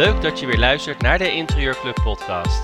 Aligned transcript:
Leuk 0.00 0.22
dat 0.22 0.40
je 0.40 0.46
weer 0.46 0.58
luistert 0.58 1.02
naar 1.02 1.18
de 1.18 1.32
Interieurclub 1.32 2.00
podcast. 2.02 2.62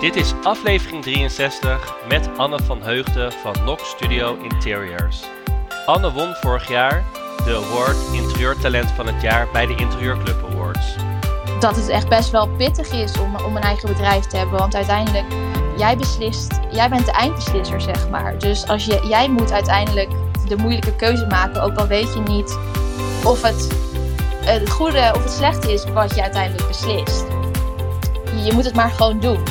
Dit 0.00 0.16
is 0.16 0.34
aflevering 0.42 1.02
63 1.02 1.96
met 2.08 2.28
Anne 2.36 2.58
van 2.58 2.82
Heugden 2.82 3.32
van 3.32 3.54
Nox 3.64 3.88
Studio 3.88 4.38
Interiors. 4.42 5.22
Anne 5.86 6.12
won 6.12 6.34
vorig 6.34 6.68
jaar 6.68 7.04
de 7.44 7.54
award 7.66 7.96
Interieurtalent 8.12 8.90
van 8.90 9.06
het 9.06 9.22
jaar 9.22 9.48
bij 9.52 9.66
de 9.66 9.74
Interieurclub 9.74 10.44
Awards. 10.50 10.94
Dat 11.60 11.76
het 11.76 11.88
echt 11.88 12.08
best 12.08 12.30
wel 12.30 12.48
pittig 12.48 12.92
is 12.92 13.18
om, 13.18 13.36
om 13.36 13.56
een 13.56 13.62
eigen 13.62 13.88
bedrijf 13.88 14.24
te 14.24 14.36
hebben. 14.36 14.58
Want 14.58 14.74
uiteindelijk, 14.74 15.26
jij 15.76 15.96
beslist, 15.96 16.60
jij 16.70 16.88
bent 16.88 17.06
de 17.06 17.12
eindbeslisser, 17.12 17.80
zeg 17.80 18.08
maar. 18.08 18.38
Dus 18.38 18.66
als 18.66 18.84
je, 18.84 19.06
jij 19.08 19.28
moet 19.28 19.52
uiteindelijk 19.52 20.10
de 20.48 20.56
moeilijke 20.56 20.96
keuze 20.96 21.26
maken, 21.26 21.62
ook 21.62 21.76
al 21.76 21.86
weet 21.86 22.14
je 22.14 22.20
niet 22.20 22.58
of 23.24 23.42
het 23.42 23.89
het 24.44 24.70
goede 24.70 25.12
of 25.14 25.22
het 25.22 25.32
slechte 25.32 25.72
is 25.72 25.84
wat 25.84 26.14
je 26.14 26.22
uiteindelijk 26.22 26.68
beslist. 26.68 27.24
Je 28.44 28.52
moet 28.52 28.64
het 28.64 28.74
maar 28.74 28.90
gewoon 28.90 29.20
doen. 29.20 29.42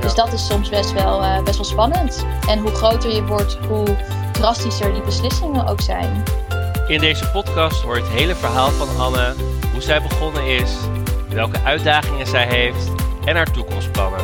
Dus 0.00 0.14
dat 0.14 0.32
is 0.32 0.46
soms 0.46 0.68
best 0.68 0.92
wel, 0.92 1.22
uh, 1.22 1.42
best 1.42 1.56
wel 1.56 1.64
spannend. 1.64 2.26
En 2.48 2.58
hoe 2.58 2.70
groter 2.70 3.14
je 3.14 3.24
wordt, 3.24 3.58
hoe 3.68 3.96
drastischer 4.32 4.92
die 4.92 5.02
beslissingen 5.02 5.66
ook 5.66 5.80
zijn. 5.80 6.22
In 6.86 7.00
deze 7.00 7.30
podcast 7.30 7.82
hoor 7.82 7.96
je 7.96 8.02
het 8.02 8.12
hele 8.12 8.34
verhaal 8.34 8.70
van 8.70 8.96
Anne, 8.98 9.34
hoe 9.72 9.82
zij 9.82 10.02
begonnen 10.02 10.44
is, 10.44 10.76
welke 11.28 11.60
uitdagingen 11.64 12.26
zij 12.26 12.46
heeft 12.46 12.90
en 13.24 13.36
haar 13.36 13.52
toekomstplannen. 13.52 14.20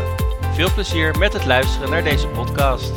Veel 0.54 0.72
plezier 0.72 1.18
met 1.18 1.32
het 1.32 1.44
luisteren 1.46 1.90
naar 1.90 2.04
deze 2.04 2.26
podcast. 2.28 2.92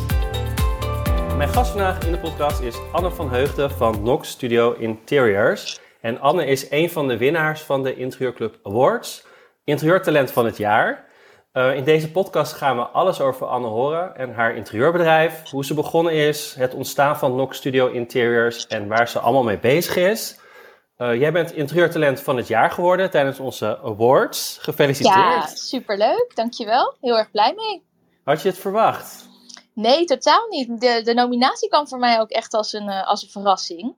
Mijn 1.38 1.50
gast 1.50 1.72
vandaag 1.72 2.00
in 2.00 2.12
de 2.12 2.18
podcast 2.18 2.62
is 2.62 2.76
Anne 2.92 3.12
van 3.12 3.30
Heugden 3.30 3.72
van 3.72 4.04
Nox 4.04 4.30
Studio 4.30 4.74
Interiors. 4.74 5.80
En 6.02 6.20
Anne 6.20 6.46
is 6.46 6.72
een 6.72 6.90
van 6.90 7.08
de 7.08 7.18
winnaars 7.18 7.62
van 7.62 7.84
de 7.84 7.96
Interieurclub 7.96 8.60
Awards, 8.64 9.26
Interieurtalent 9.64 10.32
van 10.32 10.46
het 10.46 10.58
jaar. 10.58 11.06
Uh, 11.54 11.76
in 11.76 11.84
deze 11.84 12.12
podcast 12.12 12.54
gaan 12.54 12.78
we 12.78 12.84
alles 12.84 13.22
over 13.22 13.48
Anne 13.48 13.68
horen 13.68 14.16
en 14.16 14.34
haar 14.34 14.56
interieurbedrijf, 14.56 15.50
hoe 15.50 15.66
ze 15.66 15.74
begonnen 15.74 16.14
is, 16.14 16.56
het 16.58 16.74
ontstaan 16.74 17.18
van 17.18 17.36
Nox 17.36 17.58
Studio 17.58 17.88
Interiors 17.88 18.68
en 18.68 18.88
waar 18.88 19.10
ze 19.10 19.20
allemaal 19.20 19.44
mee 19.44 19.60
bezig 19.60 19.96
is. 19.96 20.40
Uh, 20.98 21.20
jij 21.20 21.32
bent 21.32 21.52
interieurtalent 21.52 22.20
van 22.20 22.38
het 22.38 22.48
jaar 22.48 22.72
geworden 22.72 23.10
tijdens 23.10 23.40
onze 23.40 23.80
awards. 23.84 24.58
Gefeliciteerd. 24.62 25.16
Ja, 25.16 25.46
superleuk. 25.46 26.32
Dankjewel. 26.36 26.96
Heel 27.02 27.18
erg 27.18 27.32
blij 27.32 27.54
mee. 27.56 27.84
Had 28.24 28.42
je 28.42 28.50
het 28.50 28.58
verwacht? 28.58 29.28
Nee, 29.74 30.06
totaal 30.06 30.48
niet. 30.50 30.82
De, 30.82 31.02
de 31.04 31.14
nominatie 31.14 31.70
kwam 31.70 31.88
voor 31.88 32.00
mij 32.00 32.20
ook 32.20 32.30
echt 32.30 32.54
als 32.54 32.74
een, 32.74 32.88
uh, 32.88 33.08
als 33.08 33.24
een 33.24 33.30
verrassing. 33.30 33.96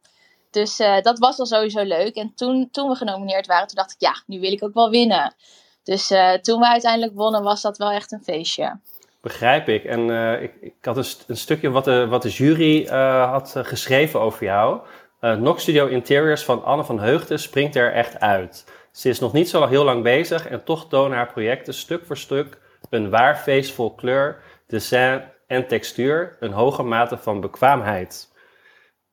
Dus 0.50 0.80
uh, 0.80 1.02
dat 1.02 1.20
was 1.20 1.40
al 1.40 1.46
sowieso 1.46 1.84
leuk. 1.84 2.16
En 2.16 2.32
toen, 2.36 2.70
toen 2.72 2.90
we 2.90 2.96
genomineerd 2.96 3.48
waren, 3.48 3.68
toen 3.68 3.76
dacht 3.76 3.92
ik, 3.92 4.00
ja, 4.00 4.24
nu 4.26 4.40
wil 4.40 4.52
ik 4.52 4.64
ook 4.64 4.74
wel 4.74 4.90
winnen. 4.90 5.36
Dus 5.84 6.12
uh, 6.12 6.34
toen 6.34 6.60
we 6.60 6.68
uiteindelijk 6.68 7.14
wonnen, 7.16 7.44
was 7.44 7.62
dat 7.62 7.78
wel 7.78 7.92
echt 7.92 8.12
een 8.12 8.24
feestje. 8.24 8.80
Begrijp 9.22 9.68
ik. 9.68 9.84
En 9.84 10.00
uh, 10.08 10.42
ik, 10.42 10.54
ik, 10.62 10.74
had 10.82 10.98
een, 10.98 11.06
een, 11.28 11.38
stukje 11.38 11.70
wat 11.70 11.86
de, 11.86 12.08
wat 12.08 12.22
de 12.22 12.30
jury 12.30 12.88
had 13.26 13.54
geschreven 13.58 14.20
over 14.20 14.44
jou. 14.44 14.80
Nox 15.20 15.62
Studio 15.62 15.88
Interiors 15.88 16.44
van 16.44 16.64
Anne 16.64 16.84
van 16.84 17.00
Heugden 17.00 17.40
springt 17.40 17.76
er 17.76 17.94
echt 17.94 18.20
uit. 18.20 18.66
Ze 18.92 19.10
is 19.10 19.20
nog 19.20 19.34
niet 19.34 19.50
zo 19.50 19.68
heel 19.68 19.84
lang 19.84 20.04
bezig 20.04 20.48
en 20.48 20.64
toch 20.64 20.88
tonen 20.88 21.18
haar 21.18 21.32
projecten 21.32 21.74
stuk 21.74 22.06
voor 22.06 22.18
stuk 22.18 22.58
een 22.90 23.10
waar 23.10 23.38
feest 23.38 23.74
vol 23.74 23.96
kleur, 23.96 24.42
design 24.68 25.22
en 25.48 25.68
textuur, 25.68 26.38
een 26.40 26.52
hoge 26.52 26.84
mate 26.84 27.18
van 27.18 27.42
bekwaamheid. 27.42 28.32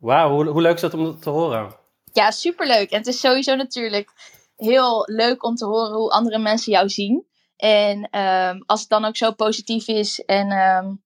Wauw, 0.07 0.31
hoe, 0.31 0.47
hoe 0.47 0.63
leuk 0.63 0.75
is 0.75 0.81
dat 0.81 0.95
om 0.95 1.05
dat 1.05 1.23
te 1.23 1.31
horen? 1.31 1.75
Ja, 2.13 2.31
superleuk. 2.31 2.91
En 2.91 2.99
het 2.99 3.07
is 3.07 3.21
sowieso 3.21 3.55
natuurlijk 3.55 4.11
heel 4.57 5.03
leuk 5.07 5.45
om 5.45 5.55
te 5.55 5.65
horen 5.65 5.97
hoe 5.97 6.11
andere 6.11 6.39
mensen 6.39 6.73
jou 6.73 6.89
zien. 6.89 7.27
En 7.57 8.21
um, 8.21 8.63
als 8.67 8.81
het 8.81 8.89
dan 8.89 9.05
ook 9.05 9.17
zo 9.17 9.33
positief 9.33 9.89
is 9.89 10.25
en 10.25 10.51
um, 10.51 11.03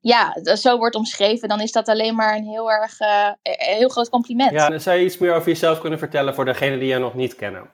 ja, 0.00 0.36
zo 0.56 0.78
wordt 0.78 0.94
omschreven, 0.94 1.48
dan 1.48 1.60
is 1.60 1.72
dat 1.72 1.88
alleen 1.88 2.14
maar 2.14 2.36
een 2.36 2.44
heel 2.44 2.70
erg 2.70 3.00
uh, 3.00 3.30
heel 3.42 3.88
groot 3.88 4.08
compliment. 4.08 4.52
Ja, 4.52 4.78
zou 4.78 4.98
je 4.98 5.04
iets 5.04 5.18
meer 5.18 5.34
over 5.34 5.48
jezelf 5.48 5.80
kunnen 5.80 5.98
vertellen 5.98 6.34
voor 6.34 6.44
degenen 6.44 6.78
die 6.78 6.88
je 6.88 6.98
nog 6.98 7.14
niet 7.14 7.34
kennen? 7.34 7.70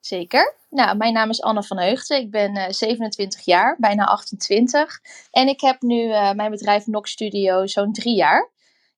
Zeker. 0.00 0.54
Nou, 0.70 0.96
mijn 0.96 1.12
naam 1.12 1.30
is 1.30 1.42
Anne 1.42 1.62
van 1.62 1.78
Heugden. 1.78 2.18
Ik 2.18 2.30
ben 2.30 2.56
uh, 2.56 2.64
27 2.68 3.44
jaar, 3.44 3.76
bijna 3.78 4.04
28. 4.04 5.00
En 5.30 5.48
ik 5.48 5.60
heb 5.60 5.80
nu 5.80 6.02
uh, 6.02 6.32
mijn 6.32 6.50
bedrijf 6.50 6.86
Nox 6.86 7.10
Studio 7.10 7.66
zo'n 7.66 7.92
drie 7.92 8.14
jaar. 8.14 8.50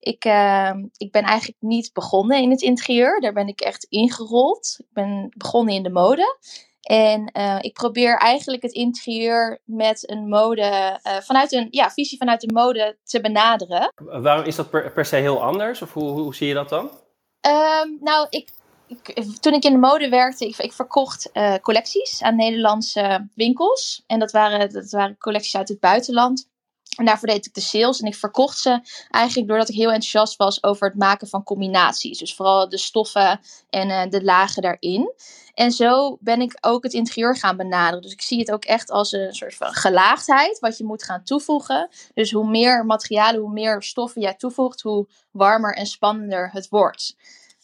Ik, 0.03 0.25
uh, 0.25 0.73
ik 0.97 1.13
ben 1.13 1.23
eigenlijk 1.23 1.61
niet 1.61 1.93
begonnen 1.93 2.43
in 2.43 2.51
het 2.51 2.63
interieur. 2.63 3.21
Daar 3.21 3.33
ben 3.33 3.47
ik 3.47 3.61
echt 3.61 3.85
ingerold. 3.85 4.77
Ik 4.79 4.93
ben 4.93 5.33
begonnen 5.37 5.75
in 5.75 5.83
de 5.83 5.91
mode. 5.91 6.37
En 6.83 7.31
uh, 7.37 7.59
ik 7.61 7.73
probeer 7.73 8.17
eigenlijk 8.17 8.63
het 8.63 8.73
interieur 8.73 9.61
met 9.65 10.11
een 10.11 10.29
mode, 10.29 11.01
uh, 11.07 11.17
vanuit 11.21 11.53
een 11.53 11.69
ja, 11.71 11.91
visie 11.91 12.19
vanuit 12.19 12.41
de 12.41 12.53
mode 12.53 12.99
te 13.05 13.21
benaderen. 13.21 13.93
Waarom 13.97 14.45
is 14.45 14.57
dat 14.57 14.71
per, 14.71 14.93
per 14.93 15.05
se 15.05 15.17
heel 15.17 15.43
anders? 15.43 15.83
Of 15.83 15.93
hoe, 15.93 16.11
hoe 16.11 16.35
zie 16.35 16.49
je 16.49 16.55
dat 16.55 16.69
dan? 16.69 16.85
Um, 16.85 17.99
nou, 18.01 18.27
ik, 18.31 18.49
ik, 18.87 19.13
toen 19.41 19.53
ik 19.53 19.65
in 19.65 19.73
de 19.73 19.79
mode 19.79 20.09
werkte, 20.09 20.47
ik, 20.47 20.57
ik 20.57 20.73
verkocht 20.73 21.31
uh, 21.33 21.55
collecties 21.55 22.23
aan 22.23 22.37
Nederlandse 22.37 23.29
winkels. 23.35 24.03
En 24.07 24.19
dat 24.19 24.33
waren, 24.33 24.73
dat 24.73 24.91
waren 24.91 25.19
collecties 25.19 25.57
uit 25.57 25.69
het 25.69 25.81
buitenland. 25.81 26.51
En 26.97 27.05
daarvoor 27.05 27.29
deed 27.29 27.47
ik 27.47 27.55
de 27.55 27.61
sales 27.61 28.01
en 28.01 28.07
ik 28.07 28.15
verkocht 28.15 28.59
ze 28.59 28.81
eigenlijk 29.11 29.49
doordat 29.49 29.69
ik 29.69 29.75
heel 29.75 29.93
enthousiast 29.93 30.37
was 30.37 30.63
over 30.63 30.89
het 30.89 30.99
maken 30.99 31.29
van 31.29 31.43
combinaties. 31.43 32.19
Dus 32.19 32.35
vooral 32.35 32.69
de 32.69 32.79
stoffen 32.79 33.41
en 33.71 33.89
uh, 33.89 34.03
de 34.09 34.25
lagen 34.25 34.63
daarin. 34.63 35.13
En 35.55 35.73
zo 35.73 36.19
ben 36.21 36.41
ik 36.41 36.59
ook 36.61 36.83
het 36.83 36.93
interieur 36.93 37.37
gaan 37.37 37.57
benaderen. 37.57 38.03
Dus 38.03 38.13
ik 38.13 38.21
zie 38.21 38.39
het 38.39 38.53
ook 38.53 38.65
echt 38.65 38.91
als 38.91 39.13
een 39.13 39.35
soort 39.35 39.55
van 39.55 39.73
gelaagdheid 39.73 40.59
wat 40.59 40.79
je 40.79 40.85
moet 40.85 41.05
gaan 41.05 41.25
toevoegen. 41.25 41.89
Dus 42.15 42.31
hoe 42.31 42.49
meer 42.49 42.87
materialen, 42.87 43.41
hoe 43.41 43.53
meer 43.53 43.83
stoffen 43.83 44.21
jij 44.23 44.35
toevoegt, 44.35 44.81
hoe 44.81 45.09
warmer 45.31 45.75
en 45.75 45.87
spannender 45.87 46.51
het 46.53 46.69
wordt. 46.69 47.17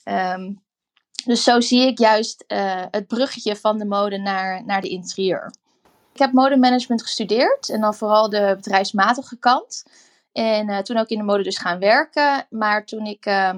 Um, 0.05 0.63
dus 1.25 1.43
zo 1.43 1.61
zie 1.61 1.87
ik 1.87 1.99
juist 1.99 2.45
uh, 2.49 2.85
het 2.91 3.07
bruggetje 3.07 3.57
van 3.57 3.79
de 3.79 3.85
mode 3.85 4.19
naar, 4.19 4.65
naar 4.65 4.81
de 4.81 4.89
interieur. 4.89 5.53
Ik 6.19 6.25
heb 6.25 6.33
modemanagement 6.33 7.03
gestudeerd 7.03 7.69
en 7.69 7.81
dan 7.81 7.95
vooral 7.95 8.31
de 8.31 8.55
bedrijfsmatige 8.57 9.39
kant. 9.39 9.85
En 10.33 10.69
uh, 10.69 10.79
toen 10.79 10.97
ook 10.97 11.09
in 11.09 11.19
de 11.19 11.25
mode 11.25 11.43
dus 11.43 11.59
gaan 11.59 11.79
werken. 11.79 12.47
Maar 12.51 12.85
toen 12.85 13.07
ik 13.07 13.27
uh, 13.27 13.55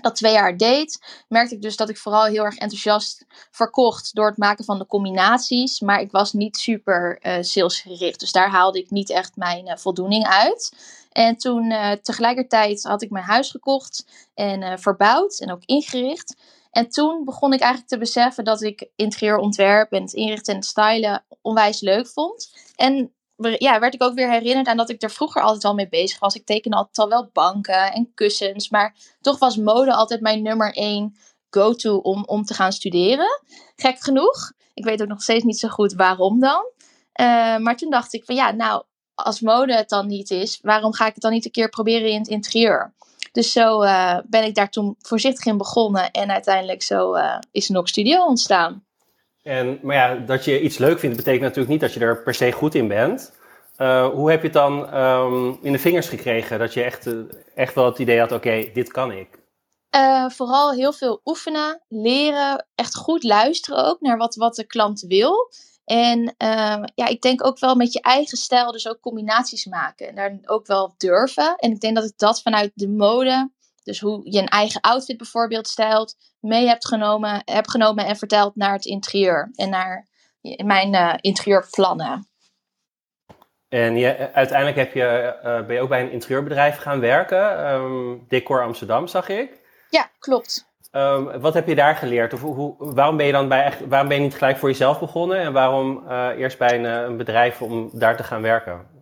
dat 0.00 0.16
twee 0.16 0.32
jaar 0.32 0.56
deed, 0.56 1.24
merkte 1.28 1.54
ik 1.54 1.62
dus 1.62 1.76
dat 1.76 1.88
ik 1.88 1.98
vooral 1.98 2.24
heel 2.24 2.44
erg 2.44 2.56
enthousiast 2.56 3.24
verkocht 3.50 4.14
door 4.14 4.26
het 4.26 4.36
maken 4.36 4.64
van 4.64 4.78
de 4.78 4.86
combinaties. 4.86 5.80
Maar 5.80 6.00
ik 6.00 6.10
was 6.10 6.32
niet 6.32 6.56
super 6.56 7.18
uh, 7.22 7.36
salesgericht. 7.40 8.20
Dus 8.20 8.32
daar 8.32 8.50
haalde 8.50 8.78
ik 8.78 8.90
niet 8.90 9.10
echt 9.10 9.36
mijn 9.36 9.66
uh, 9.66 9.76
voldoening 9.76 10.26
uit. 10.26 10.72
En 11.12 11.36
toen 11.36 11.74
tegelijkertijd 12.02 12.82
had 12.82 13.02
ik 13.02 13.10
mijn 13.10 13.24
huis 13.24 13.50
gekocht 13.50 14.06
en 14.34 14.78
verbouwd 14.78 15.38
en 15.38 15.52
ook 15.52 15.62
ingericht. 15.64 16.36
En 16.70 16.88
toen 16.88 17.24
begon 17.24 17.52
ik 17.52 17.60
eigenlijk 17.60 17.90
te 17.90 17.98
beseffen 17.98 18.44
dat 18.44 18.62
ik 18.62 18.88
interieurontwerp 18.96 19.92
en 19.92 20.02
het 20.02 20.12
inrichten 20.12 20.52
en 20.52 20.58
het 20.58 20.68
stylen 20.68 21.24
onwijs 21.44 21.80
leuk 21.80 22.08
vond. 22.08 22.52
En 22.76 23.14
ja, 23.58 23.80
werd 23.80 23.94
ik 23.94 24.02
ook 24.02 24.14
weer 24.14 24.30
herinnerd 24.30 24.66
aan 24.66 24.76
dat 24.76 24.90
ik 24.90 25.02
er 25.02 25.10
vroeger 25.10 25.42
altijd 25.42 25.64
al 25.64 25.74
mee 25.74 25.88
bezig 25.88 26.18
was. 26.18 26.34
Ik 26.34 26.46
tekende 26.46 26.76
altijd 26.76 26.98
al 26.98 27.08
wel 27.08 27.30
banken 27.32 27.92
en 27.92 28.12
kussens, 28.14 28.68
maar 28.68 28.96
toch 29.20 29.38
was 29.38 29.56
mode 29.56 29.94
altijd 29.94 30.20
mijn 30.20 30.42
nummer 30.42 30.74
één 30.74 31.16
go-to 31.50 31.96
om, 31.96 32.24
om 32.26 32.44
te 32.44 32.54
gaan 32.54 32.72
studeren. 32.72 33.40
Gek 33.76 34.00
genoeg. 34.00 34.52
Ik 34.74 34.84
weet 34.84 35.02
ook 35.02 35.08
nog 35.08 35.22
steeds 35.22 35.44
niet 35.44 35.58
zo 35.58 35.68
goed 35.68 35.92
waarom 35.92 36.40
dan. 36.40 36.64
Uh, 37.20 37.56
maar 37.56 37.76
toen 37.76 37.90
dacht 37.90 38.12
ik 38.12 38.24
van 38.24 38.34
ja, 38.34 38.50
nou, 38.50 38.84
als 39.14 39.40
mode 39.40 39.74
het 39.74 39.88
dan 39.88 40.06
niet 40.06 40.30
is, 40.30 40.58
waarom 40.62 40.92
ga 40.92 41.06
ik 41.06 41.14
het 41.14 41.22
dan 41.22 41.32
niet 41.32 41.44
een 41.44 41.50
keer 41.50 41.68
proberen 41.68 42.10
in 42.10 42.18
het 42.18 42.28
interieur? 42.28 42.94
Dus 43.32 43.52
zo 43.52 43.82
uh, 43.82 44.18
ben 44.26 44.44
ik 44.44 44.54
daar 44.54 44.70
toen 44.70 44.96
voorzichtig 44.98 45.44
in 45.44 45.56
begonnen 45.56 46.10
en 46.10 46.30
uiteindelijk 46.30 46.82
zo 46.82 47.16
uh, 47.16 47.38
is 47.50 47.68
Nox 47.68 47.90
Studio 47.90 48.24
ontstaan. 48.24 48.84
En, 49.44 49.78
maar 49.82 49.96
ja, 49.96 50.14
dat 50.14 50.44
je 50.44 50.60
iets 50.60 50.78
leuk 50.78 50.98
vindt, 50.98 51.16
betekent 51.16 51.42
natuurlijk 51.42 51.70
niet 51.70 51.80
dat 51.80 51.92
je 51.92 52.00
er 52.00 52.22
per 52.22 52.34
se 52.34 52.52
goed 52.52 52.74
in 52.74 52.88
bent. 52.88 53.32
Uh, 53.78 54.08
hoe 54.08 54.30
heb 54.30 54.40
je 54.40 54.46
het 54.46 54.56
dan 54.56 54.94
um, 55.00 55.58
in 55.62 55.72
de 55.72 55.78
vingers 55.78 56.08
gekregen 56.08 56.58
dat 56.58 56.74
je 56.74 56.82
echt, 56.82 57.08
echt 57.54 57.74
wel 57.74 57.84
het 57.84 57.98
idee 57.98 58.18
had, 58.18 58.32
oké, 58.32 58.70
dit 58.72 58.92
kan 58.92 59.12
ik? 59.12 59.42
vooral 60.28 60.72
heel 60.72 60.92
veel 60.92 61.20
oefenen, 61.24 61.82
leren, 61.88 62.66
echt 62.74 62.96
goed 62.96 63.22
luisteren 63.22 63.84
ook 63.84 64.00
naar 64.00 64.16
wat, 64.16 64.34
wat 64.34 64.54
de 64.54 64.66
klant 64.66 65.00
wil. 65.00 65.50
En 65.84 66.20
uh, 66.20 66.82
ja, 66.94 67.06
ik 67.06 67.20
denk 67.20 67.46
ook 67.46 67.58
wel 67.58 67.74
met 67.74 67.92
je 67.92 68.00
eigen 68.00 68.38
stijl, 68.38 68.72
dus 68.72 68.88
ook 68.88 69.00
combinaties 69.00 69.66
maken. 69.66 70.08
En 70.08 70.14
daar 70.14 70.38
ook 70.44 70.66
wel 70.66 70.94
durven. 70.96 71.56
En 71.56 71.70
ik 71.70 71.80
denk 71.80 71.94
dat 71.94 72.04
ik 72.04 72.12
dat 72.16 72.42
vanuit 72.42 72.72
de 72.74 72.88
mode, 72.88 73.50
dus 73.84 74.00
hoe 74.00 74.20
je 74.30 74.38
een 74.38 74.48
eigen 74.48 74.80
outfit 74.80 75.16
bijvoorbeeld 75.16 75.68
stijlt, 75.68 76.16
mee 76.40 76.66
hebt 76.66 76.86
genomen, 76.86 77.42
heb 77.44 77.68
genomen 77.68 78.06
en 78.06 78.16
verteld 78.16 78.56
naar 78.56 78.72
het 78.72 78.84
interieur. 78.84 79.50
En 79.54 79.70
naar 79.70 80.06
mijn 80.64 80.94
uh, 80.94 81.14
interieurplannen. 81.20 82.28
En 83.68 83.96
je, 83.96 84.32
uiteindelijk 84.32 84.76
heb 84.76 84.92
je, 84.94 85.36
uh, 85.44 85.66
ben 85.66 85.74
je 85.74 85.80
ook 85.80 85.88
bij 85.88 86.00
een 86.00 86.10
interieurbedrijf 86.10 86.76
gaan 86.76 87.00
werken. 87.00 87.72
Um, 87.72 88.24
Decor 88.28 88.62
Amsterdam, 88.62 89.06
zag 89.06 89.28
ik. 89.28 89.60
Ja, 89.90 90.10
klopt. 90.18 90.72
Ehm, 90.90 91.40
wat 91.40 91.54
heb 91.54 91.66
je 91.66 91.74
daar 91.74 91.96
geleerd? 91.96 92.32
Of 92.32 92.40
hoe, 92.40 92.74
waarom 92.78 93.16
ben 93.16 93.26
je 93.26 93.32
dan 93.32 93.48
bij 93.48 93.72
waarom 93.88 94.08
ben 94.08 94.16
je 94.16 94.22
niet 94.22 94.34
gelijk 94.34 94.56
voor 94.56 94.68
jezelf 94.68 95.00
begonnen? 95.00 95.38
En 95.38 95.52
waarom 95.52 96.04
uh, 96.08 96.28
eerst 96.36 96.58
bij 96.58 96.78
een, 96.78 96.84
een, 96.84 97.16
bedrijf 97.16 97.62
om 97.62 97.90
daar 97.92 98.16
te 98.16 98.22
gaan 98.22 98.42
werken? 98.42 98.93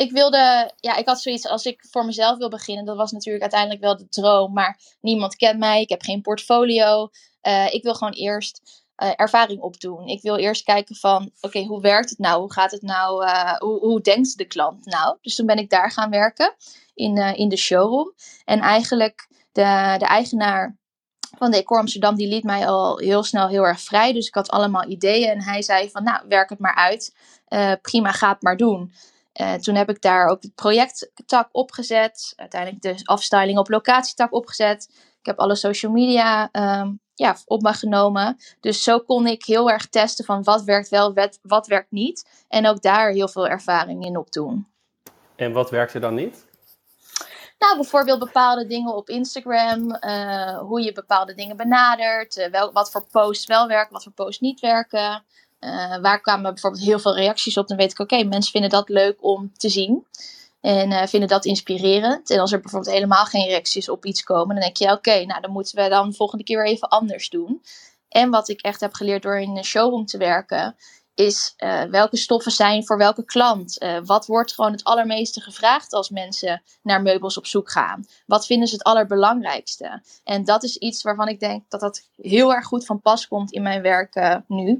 Ik 0.00 0.10
wilde, 0.10 0.72
ja, 0.76 0.96
ik 0.96 1.06
had 1.06 1.22
zoiets 1.22 1.46
als 1.46 1.64
ik 1.64 1.86
voor 1.90 2.04
mezelf 2.04 2.38
wil 2.38 2.48
beginnen. 2.48 2.84
Dat 2.84 2.96
was 2.96 3.12
natuurlijk 3.12 3.42
uiteindelijk 3.42 3.80
wel 3.80 3.96
de 3.96 4.08
droom. 4.08 4.52
Maar 4.52 4.80
niemand 5.00 5.36
kent 5.36 5.58
mij. 5.58 5.80
Ik 5.80 5.88
heb 5.88 6.02
geen 6.02 6.22
portfolio. 6.22 7.08
Uh, 7.42 7.72
ik 7.72 7.82
wil 7.82 7.94
gewoon 7.94 8.12
eerst 8.12 8.84
uh, 9.02 9.10
ervaring 9.16 9.60
opdoen. 9.60 10.06
Ik 10.06 10.22
wil 10.22 10.36
eerst 10.36 10.64
kijken 10.64 10.96
van, 10.96 11.30
oké, 11.40 11.64
hoe 11.64 11.80
werkt 11.80 12.10
het 12.10 12.18
nou? 12.18 12.40
Hoe 12.40 12.52
gaat 12.52 12.70
het 12.70 12.82
nou? 12.82 13.24
Uh, 13.24 13.52
hoe, 13.52 13.78
hoe 13.78 14.00
denkt 14.00 14.38
de 14.38 14.44
klant 14.44 14.84
nou? 14.84 15.16
Dus 15.20 15.34
toen 15.34 15.46
ben 15.46 15.58
ik 15.58 15.70
daar 15.70 15.90
gaan 15.90 16.10
werken 16.10 16.54
in, 16.94 17.16
in 17.16 17.48
de 17.48 17.56
showroom. 17.56 18.14
En 18.44 18.60
eigenlijk 18.60 19.28
de, 19.52 19.94
de 19.98 20.06
eigenaar 20.06 20.78
van 21.38 21.50
Decor 21.50 21.78
Amsterdam, 21.78 22.14
die 22.14 22.28
liet 22.28 22.44
mij 22.44 22.66
al 22.66 22.98
heel 22.98 23.22
snel 23.22 23.48
heel 23.48 23.66
erg 23.66 23.80
vrij. 23.80 24.12
Dus 24.12 24.26
ik 24.26 24.34
had 24.34 24.50
allemaal 24.50 24.88
ideeën 24.88 25.30
en 25.30 25.42
hij 25.42 25.62
zei 25.62 25.90
van, 25.90 26.02
nou, 26.02 26.24
werk 26.28 26.48
het 26.50 26.58
maar 26.58 26.74
uit. 26.74 27.14
prima, 27.82 28.12
ga 28.12 28.28
het 28.28 28.42
maar 28.42 28.56
doen. 28.56 28.92
Toen 29.60 29.74
heb 29.74 29.88
ik 29.88 30.02
daar 30.02 30.26
ook 30.26 30.42
het 30.42 30.54
projecttak 30.54 31.48
opgezet. 31.52 32.32
Uiteindelijk 32.36 32.82
de 32.82 33.04
afstyling 33.04 33.58
op 33.58 33.68
locatietak 33.68 34.32
opgezet. 34.34 34.88
Ik 35.20 35.26
heb 35.26 35.38
alle 35.38 35.54
social 35.54 35.92
media 35.92 36.48
um, 36.52 37.00
ja, 37.14 37.36
op 37.44 37.62
me 37.62 37.72
genomen. 37.72 38.36
Dus 38.60 38.82
zo 38.82 38.98
kon 38.98 39.26
ik 39.26 39.44
heel 39.44 39.70
erg 39.70 39.86
testen 39.86 40.24
van 40.24 40.42
wat 40.42 40.62
werkt 40.62 40.88
wel, 40.88 41.14
wat, 41.14 41.38
wat 41.42 41.66
werkt 41.66 41.90
niet. 41.90 42.44
En 42.48 42.66
ook 42.66 42.82
daar 42.82 43.10
heel 43.10 43.28
veel 43.28 43.48
ervaring 43.48 44.04
in 44.04 44.16
opdoen. 44.16 44.66
En 45.36 45.52
wat 45.52 45.70
werkte 45.70 45.98
dan 45.98 46.14
niet? 46.14 46.48
Nou, 47.58 47.76
bijvoorbeeld 47.76 48.18
bepaalde 48.18 48.66
dingen 48.66 48.94
op 48.94 49.08
Instagram, 49.08 49.96
uh, 50.00 50.58
hoe 50.58 50.82
je 50.82 50.92
bepaalde 50.92 51.34
dingen 51.34 51.56
benadert, 51.56 52.36
uh, 52.36 52.46
wel, 52.46 52.72
wat 52.72 52.90
voor 52.90 53.06
posts 53.10 53.46
wel 53.46 53.66
werken, 53.66 53.92
wat 53.92 54.02
voor 54.02 54.12
posts 54.12 54.40
niet 54.40 54.60
werken. 54.60 55.24
Uh, 55.60 55.96
waar 55.96 56.20
kwamen 56.20 56.52
bijvoorbeeld 56.52 56.82
heel 56.82 56.98
veel 56.98 57.16
reacties 57.16 57.56
op, 57.56 57.68
dan 57.68 57.76
weet 57.76 57.90
ik, 57.90 57.98
oké, 57.98 58.24
mensen 58.24 58.52
vinden 58.52 58.70
dat 58.70 58.88
leuk 58.88 59.24
om 59.24 59.52
te 59.56 59.68
zien. 59.68 60.06
En 60.60 60.90
uh, 60.90 61.06
vinden 61.06 61.28
dat 61.28 61.44
inspirerend. 61.44 62.30
En 62.30 62.38
als 62.38 62.52
er 62.52 62.60
bijvoorbeeld 62.60 62.94
helemaal 62.94 63.24
geen 63.24 63.46
reacties 63.46 63.88
op 63.88 64.04
iets 64.04 64.22
komen, 64.22 64.54
dan 64.54 64.64
denk 64.64 64.76
je, 64.76 64.92
oké, 64.92 65.24
nou 65.24 65.40
dan 65.40 65.50
moeten 65.50 65.82
we 65.82 65.88
dan 65.88 66.08
de 66.08 66.16
volgende 66.16 66.44
keer 66.44 66.62
weer 66.62 66.72
even 66.72 66.88
anders 66.88 67.28
doen. 67.28 67.62
En 68.08 68.30
wat 68.30 68.48
ik 68.48 68.60
echt 68.60 68.80
heb 68.80 68.92
geleerd 68.92 69.22
door 69.22 69.40
in 69.40 69.56
een 69.56 69.64
showroom 69.64 70.06
te 70.06 70.18
werken, 70.18 70.76
is 71.14 71.54
uh, 71.58 71.82
welke 71.82 72.16
stoffen 72.16 72.52
zijn 72.52 72.86
voor 72.86 72.98
welke 72.98 73.24
klant. 73.24 73.84
Wat 74.04 74.26
wordt 74.26 74.52
gewoon 74.54 74.72
het 74.72 74.84
allermeeste 74.84 75.40
gevraagd 75.40 75.92
als 75.92 76.10
mensen 76.10 76.62
naar 76.82 77.02
meubels 77.02 77.38
op 77.38 77.46
zoek 77.46 77.70
gaan? 77.70 78.04
Wat 78.26 78.46
vinden 78.46 78.68
ze 78.68 78.74
het 78.74 78.84
allerbelangrijkste? 78.84 80.02
En 80.24 80.44
dat 80.44 80.62
is 80.62 80.76
iets 80.76 81.02
waarvan 81.02 81.28
ik 81.28 81.40
denk 81.40 81.64
dat 81.70 81.80
dat 81.80 82.08
heel 82.16 82.54
erg 82.54 82.66
goed 82.66 82.86
van 82.86 83.00
pas 83.00 83.28
komt 83.28 83.52
in 83.52 83.62
mijn 83.62 83.82
werk 83.82 84.42
nu. 84.46 84.78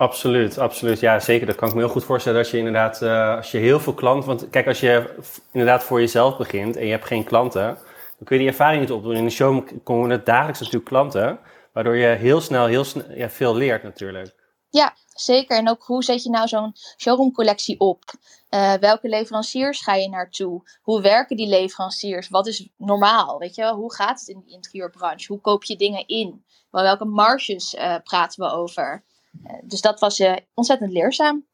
Absoluut, 0.00 0.58
absoluut. 0.58 1.00
Ja, 1.00 1.18
zeker. 1.18 1.46
Dat 1.46 1.56
kan 1.56 1.68
ik 1.68 1.74
me 1.74 1.80
heel 1.80 1.90
goed 1.90 2.04
voorstellen 2.04 2.38
als 2.38 2.50
je 2.50 2.56
inderdaad, 2.56 3.02
uh, 3.02 3.36
als 3.36 3.50
je 3.50 3.58
heel 3.58 3.80
veel 3.80 3.94
klanten, 3.94 4.28
want 4.28 4.50
kijk, 4.50 4.66
als 4.66 4.80
je 4.80 5.14
inderdaad 5.52 5.84
voor 5.84 6.00
jezelf 6.00 6.36
begint 6.36 6.76
en 6.76 6.84
je 6.84 6.90
hebt 6.90 7.06
geen 7.06 7.24
klanten, 7.24 7.62
dan 7.62 8.24
kun 8.24 8.36
je 8.36 8.42
die 8.42 8.50
ervaring 8.50 8.80
niet 8.80 8.90
opdoen. 8.90 9.14
In 9.14 9.24
de 9.24 9.30
show 9.30 9.68
komen 9.84 10.10
het 10.10 10.26
dagelijks 10.26 10.58
natuurlijk 10.58 10.88
klanten, 10.88 11.38
waardoor 11.72 11.96
je 11.96 12.06
heel 12.06 12.40
snel, 12.40 12.66
heel 12.66 12.84
ja, 13.14 13.30
veel 13.30 13.54
leert 13.54 13.82
natuurlijk. 13.82 14.34
Ja, 14.70 14.94
zeker. 15.14 15.56
En 15.56 15.68
ook 15.68 15.82
hoe 15.82 16.04
zet 16.04 16.22
je 16.22 16.30
nou 16.30 16.48
zo'n 16.48 16.74
showroomcollectie 16.98 17.80
op? 17.80 18.02
Uh, 18.50 18.72
welke 18.72 19.08
leveranciers 19.08 19.80
ga 19.80 19.94
je 19.94 20.08
naartoe? 20.08 20.62
Hoe 20.82 21.00
werken 21.00 21.36
die 21.36 21.48
leveranciers? 21.48 22.28
Wat 22.28 22.46
is 22.46 22.68
normaal? 22.76 23.38
Weet 23.38 23.54
je, 23.54 23.72
hoe 23.72 23.94
gaat 23.94 24.18
het 24.18 24.28
in 24.28 24.42
de 24.44 24.52
interieurbranche? 24.52 25.32
Hoe 25.32 25.40
koop 25.40 25.64
je 25.64 25.76
dingen 25.76 26.06
in? 26.06 26.44
Welke 26.70 27.04
marges 27.04 27.74
uh, 27.74 27.96
praten 28.04 28.44
we 28.44 28.50
over? 28.50 29.04
Eh, 29.44 29.52
dus 29.62 29.80
dat 29.80 30.00
was 30.00 30.20
uh, 30.20 30.36
ontzettend 30.54 30.92
leerzaam. 30.92 31.46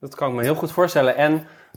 Dat 0.00 0.14
kan 0.14 0.28
ik 0.28 0.34
me 0.34 0.42
heel 0.42 0.54
goed 0.54 0.72
voorstellen. 0.72 1.16
En 1.16 1.32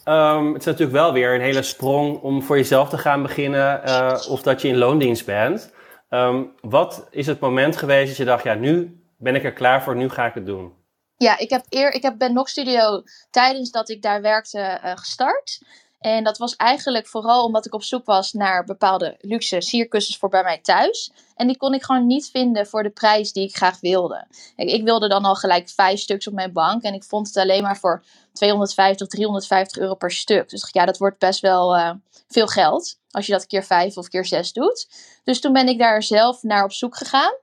um, 0.06 0.48
het 0.54 0.60
is 0.60 0.66
natuurlijk 0.66 0.98
wel 0.98 1.14
weer 1.14 1.36
een 1.36 1.42
hele 1.42 1.62
sprong 1.62 2.22
om 2.22 2.44
voor 2.44 2.58
jezelf 2.58 2.90
te 2.90 2.98
gaan 2.98 3.22
beginnen 3.22 3.82
uh, 3.88 4.20
of 4.30 4.42
dat 4.42 4.62
je 4.62 4.68
in 4.68 4.78
loondienst 4.78 5.26
bent. 5.26 5.74
Um, 6.10 6.52
wat 6.62 7.08
is 7.12 7.28
het 7.28 7.40
moment 7.40 7.78
geweest 7.78 8.08
dat 8.08 8.18
je 8.18 8.26
dacht, 8.26 8.44
ja, 8.44 8.54
nu 8.54 9.02
ben 9.18 9.36
ik 9.36 9.44
er 9.44 9.54
klaar 9.54 9.84
voor, 9.84 9.96
nu 9.96 10.10
ga 10.10 10.26
ik 10.26 10.34
het 10.34 10.46
doen? 10.46 10.74
Ja, 11.18 11.38
ik 11.38 11.50
heb, 11.50 11.66
eer, 11.70 11.94
ik 11.94 12.02
heb 12.02 12.18
Ben 12.18 12.34
Nog 12.34 12.50
Studio 12.50 13.04
tijdens 13.30 13.72
dat 13.72 13.90
ik 13.90 14.02
daar 14.02 14.22
werkte 14.22 14.80
gestart. 14.82 15.62
En 16.02 16.24
dat 16.24 16.38
was 16.38 16.56
eigenlijk 16.56 17.08
vooral 17.08 17.46
omdat 17.46 17.66
ik 17.66 17.74
op 17.74 17.84
zoek 17.84 18.06
was 18.06 18.34
naar 18.34 18.64
bepaalde 18.64 19.16
luxe 19.20 19.62
sierkussens 19.62 20.18
voor 20.18 20.30
bij 20.30 20.44
mij 20.44 20.58
thuis. 20.58 21.12
En 21.36 21.48
die 21.48 21.58
kon 21.58 21.74
ik 21.74 21.84
gewoon 21.84 22.08
niet 22.08 22.30
vinden 22.30 22.68
voor 22.68 22.84
de 22.84 22.90
prijs 22.90 23.34
die 23.34 23.48
ik 23.48 23.56
graag 23.56 23.80
wilde. 23.80 24.28
ik 24.56 24.84
wilde 24.84 25.08
dan 25.08 25.26
al 25.26 25.36
gelijk 25.36 25.70
vijf 25.70 26.00
stuks 26.00 26.28
op 26.28 26.34
mijn 26.34 26.54
bank. 26.54 26.84
En 26.84 26.94
ik 26.94 27.04
vond 27.04 27.28
het 27.28 27.38
alleen 27.38 27.62
maar 27.62 27.78
voor 27.78 28.04
250, 28.34 29.08
350 29.08 29.78
euro 29.78 29.96
per 29.96 30.12
stuk. 30.12 30.50
Dus 30.50 30.70
ja, 30.72 30.86
dat 30.86 30.98
wordt 30.98 31.20
best 31.20 31.40
wel 31.40 31.78
uh, 31.78 31.92
veel 32.28 32.48
geld. 32.48 33.00
Als 33.10 33.26
je 33.26 33.32
dat 33.32 33.48
keer 33.48 33.64
vijf 33.64 33.98
of 33.98 34.08
keer 34.08 34.26
zes 34.26 34.54
doet. 34.54 34.88
Dus 35.24 35.40
toen 35.40 35.54
ben 35.54 35.68
ik 35.68 35.80
daar 35.80 36.04
zelf 36.04 36.44
naar 36.44 36.64
op 36.64 36.72
zoek 36.72 36.98
gegaan. 36.98 37.34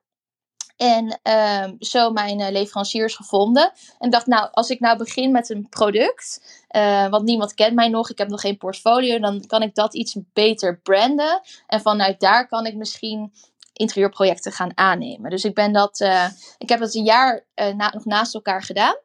En 0.78 1.20
um, 1.62 1.76
zo 1.78 2.10
mijn 2.10 2.40
uh, 2.40 2.50
leveranciers 2.50 3.14
gevonden. 3.14 3.72
En 3.98 4.10
dacht, 4.10 4.26
nou, 4.26 4.48
als 4.50 4.70
ik 4.70 4.80
nou 4.80 4.98
begin 4.98 5.32
met 5.32 5.50
een 5.50 5.68
product, 5.68 6.40
uh, 6.76 7.08
want 7.08 7.24
niemand 7.24 7.54
kent 7.54 7.74
mij 7.74 7.88
nog, 7.88 8.10
ik 8.10 8.18
heb 8.18 8.28
nog 8.28 8.40
geen 8.40 8.56
portfolio, 8.56 9.18
dan 9.18 9.46
kan 9.46 9.62
ik 9.62 9.74
dat 9.74 9.94
iets 9.94 10.16
beter 10.32 10.80
branden. 10.80 11.40
En 11.66 11.80
vanuit 11.80 12.20
daar 12.20 12.48
kan 12.48 12.66
ik 12.66 12.74
misschien 12.74 13.32
interieurprojecten 13.72 14.52
gaan 14.52 14.72
aannemen. 14.74 15.30
Dus 15.30 15.44
ik 15.44 15.54
ben 15.54 15.72
dat, 15.72 16.00
uh, 16.00 16.24
ik 16.58 16.68
heb 16.68 16.80
dat 16.80 16.94
een 16.94 17.04
jaar 17.04 17.44
na, 17.54 17.90
nog 17.94 18.04
naast 18.04 18.34
elkaar 18.34 18.62
gedaan. 18.62 18.96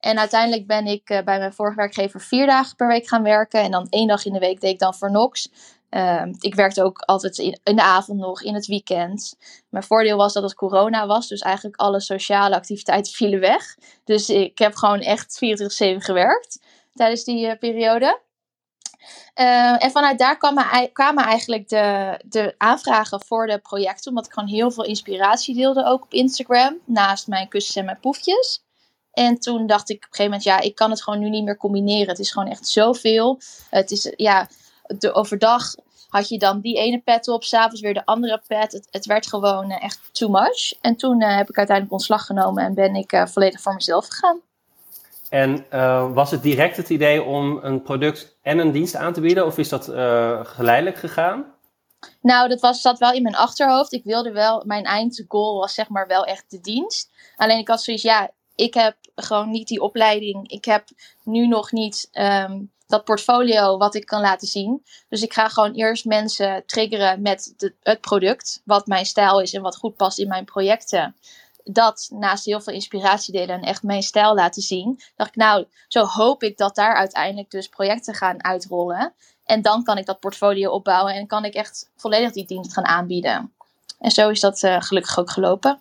En 0.00 0.18
uiteindelijk 0.18 0.66
ben 0.66 0.86
ik 0.86 1.04
bij 1.04 1.38
mijn 1.38 1.52
vorige 1.52 1.76
werkgever 1.76 2.20
vier 2.20 2.46
dagen 2.46 2.76
per 2.76 2.88
week 2.88 3.08
gaan 3.08 3.22
werken. 3.22 3.60
En 3.60 3.70
dan 3.70 3.86
één 3.90 4.06
dag 4.06 4.24
in 4.24 4.32
de 4.32 4.38
week 4.38 4.60
deed 4.60 4.72
ik 4.72 4.78
dan 4.78 4.94
voor 4.94 5.10
Nox. 5.10 5.50
Uh, 5.90 6.22
ik 6.40 6.54
werkte 6.54 6.82
ook 6.82 6.98
altijd 6.98 7.38
in, 7.38 7.76
de 7.76 7.82
avond 7.82 8.18
nog, 8.18 8.42
in 8.42 8.54
het 8.54 8.66
weekend. 8.66 9.36
Mijn 9.68 9.84
voordeel 9.84 10.16
was 10.16 10.32
dat 10.32 10.42
het 10.42 10.54
corona 10.54 11.06
was, 11.06 11.28
dus 11.28 11.40
eigenlijk 11.40 11.76
alle 11.76 12.00
sociale 12.00 12.54
activiteiten 12.54 13.12
vielen 13.20 13.40
weg. 13.40 13.76
Dus 14.04 14.28
ik 14.28 14.58
heb 14.58 14.74
gewoon 14.74 15.00
echt 15.00 15.40
24-7 15.44 15.96
gewerkt 15.96 16.60
tijdens 16.94 17.24
die 17.24 17.46
uh, 17.46 17.58
periode. 17.58 18.20
Uh, 19.34 19.84
en 19.84 19.90
vanuit 19.90 20.18
daar 20.18 20.36
kwamen, 20.36 20.92
kwamen 20.92 21.24
eigenlijk 21.24 21.68
de, 21.68 22.20
de 22.24 22.54
aanvragen 22.58 23.20
voor 23.24 23.46
de 23.46 23.58
projecten, 23.58 24.08
omdat 24.08 24.26
ik 24.26 24.32
gewoon 24.32 24.48
heel 24.48 24.70
veel 24.70 24.84
inspiratie 24.84 25.54
deelde, 25.54 25.84
ook 25.84 26.02
op 26.02 26.12
Instagram, 26.12 26.78
naast 26.84 27.26
mijn 27.26 27.48
kussens 27.48 27.76
en 27.76 27.84
mijn 27.84 28.00
poefjes. 28.00 28.62
En 29.12 29.38
toen 29.38 29.66
dacht 29.66 29.90
ik 29.90 29.96
op 29.96 30.02
een 30.02 30.08
gegeven 30.08 30.24
moment, 30.24 30.42
ja, 30.42 30.60
ik 30.60 30.74
kan 30.74 30.90
het 30.90 31.02
gewoon 31.02 31.18
nu 31.18 31.28
niet 31.28 31.44
meer 31.44 31.56
combineren. 31.56 32.08
Het 32.08 32.18
is 32.18 32.30
gewoon 32.30 32.48
echt 32.48 32.68
zoveel. 32.68 33.40
Het 33.70 33.90
is, 33.90 34.12
ja, 34.16 34.48
de, 34.98 35.12
overdag 35.12 35.74
had 36.08 36.28
je 36.28 36.38
dan 36.38 36.60
die 36.60 36.76
ene 36.76 36.98
pet 36.98 37.28
op, 37.28 37.44
s'avonds 37.44 37.80
weer 37.80 37.94
de 37.94 38.04
andere 38.06 38.42
pet. 38.46 38.72
Het, 38.72 38.88
het 38.90 39.06
werd 39.06 39.26
gewoon 39.26 39.70
uh, 39.70 39.82
echt 39.82 40.00
too 40.12 40.28
much. 40.28 40.74
En 40.80 40.96
toen 40.96 41.20
uh, 41.20 41.36
heb 41.36 41.48
ik 41.48 41.56
uiteindelijk 41.56 41.96
ontslag 41.96 42.26
genomen 42.26 42.64
en 42.64 42.74
ben 42.74 42.94
ik 42.94 43.12
uh, 43.12 43.26
volledig 43.26 43.60
voor 43.60 43.74
mezelf 43.74 44.06
gegaan. 44.06 44.40
En 45.28 45.66
was 46.14 46.30
het 46.30 46.42
direct 46.42 46.76
het 46.76 46.90
idee 46.90 47.22
om 47.22 47.58
een 47.62 47.82
product 47.82 48.36
en 48.42 48.58
een 48.58 48.72
dienst 48.72 48.96
aan 48.96 49.12
te 49.12 49.20
bieden, 49.20 49.46
of 49.46 49.58
is 49.58 49.68
dat 49.68 49.84
geleidelijk 50.46 50.96
gegaan? 50.96 51.54
Nou, 52.20 52.48
dat 52.48 52.60
was, 52.60 52.80
zat 52.80 52.98
wel 52.98 53.12
in 53.12 53.22
mijn 53.22 53.36
achterhoofd. 53.36 53.92
Ik 53.92 54.04
wilde 54.04 54.32
wel, 54.32 54.62
mijn 54.66 54.84
eindgoal 54.84 55.58
was 55.58 55.74
zeg 55.74 55.88
maar 55.88 56.06
wel 56.06 56.24
echt 56.24 56.44
de 56.48 56.60
dienst. 56.60 57.10
Alleen 57.36 57.58
ik 57.58 57.68
had 57.68 57.82
zoiets, 57.82 58.02
ja, 58.02 58.30
ik 58.54 58.74
heb 58.74 58.96
gewoon 59.14 59.50
niet 59.50 59.68
die 59.68 59.80
opleiding. 59.80 60.50
Ik 60.50 60.64
heb 60.64 60.84
nu 61.22 61.46
nog 61.46 61.72
niet 61.72 62.08
um, 62.12 62.70
dat 62.88 63.04
portfolio 63.04 63.76
wat 63.76 63.94
ik 63.94 64.06
kan 64.06 64.20
laten 64.20 64.48
zien. 64.48 64.84
Dus 65.08 65.22
ik 65.22 65.32
ga 65.32 65.48
gewoon 65.48 65.72
eerst 65.72 66.04
mensen 66.04 66.62
triggeren 66.66 67.22
met 67.22 67.54
het 67.82 68.00
product, 68.00 68.62
wat 68.64 68.86
mijn 68.86 69.06
stijl 69.06 69.40
is 69.40 69.54
en 69.54 69.62
wat 69.62 69.76
goed 69.76 69.96
past 69.96 70.18
in 70.18 70.28
mijn 70.28 70.44
projecten. 70.44 71.16
Dat 71.64 72.08
naast 72.12 72.44
heel 72.44 72.60
veel 72.60 72.72
inspiratie 72.72 73.32
delen 73.32 73.56
en 73.56 73.62
echt 73.62 73.82
mijn 73.82 74.02
stijl 74.02 74.34
laten 74.34 74.62
zien. 74.62 75.00
Dacht 75.16 75.30
ik, 75.30 75.36
nou, 75.36 75.66
zo 75.88 76.04
hoop 76.04 76.42
ik 76.42 76.56
dat 76.56 76.74
daar 76.74 76.94
uiteindelijk 76.94 77.50
dus 77.50 77.68
projecten 77.68 78.14
gaan 78.14 78.44
uitrollen. 78.44 79.12
En 79.44 79.62
dan 79.62 79.84
kan 79.84 79.98
ik 79.98 80.06
dat 80.06 80.20
portfolio 80.20 80.70
opbouwen 80.70 81.14
en 81.14 81.26
kan 81.26 81.44
ik 81.44 81.54
echt 81.54 81.90
volledig 81.96 82.32
die 82.32 82.46
dienst 82.46 82.72
gaan 82.72 82.86
aanbieden. 82.86 83.52
En 83.98 84.10
zo 84.10 84.28
is 84.28 84.40
dat 84.40 84.62
uh, 84.62 84.76
gelukkig 84.80 85.18
ook 85.18 85.30
gelopen. 85.30 85.80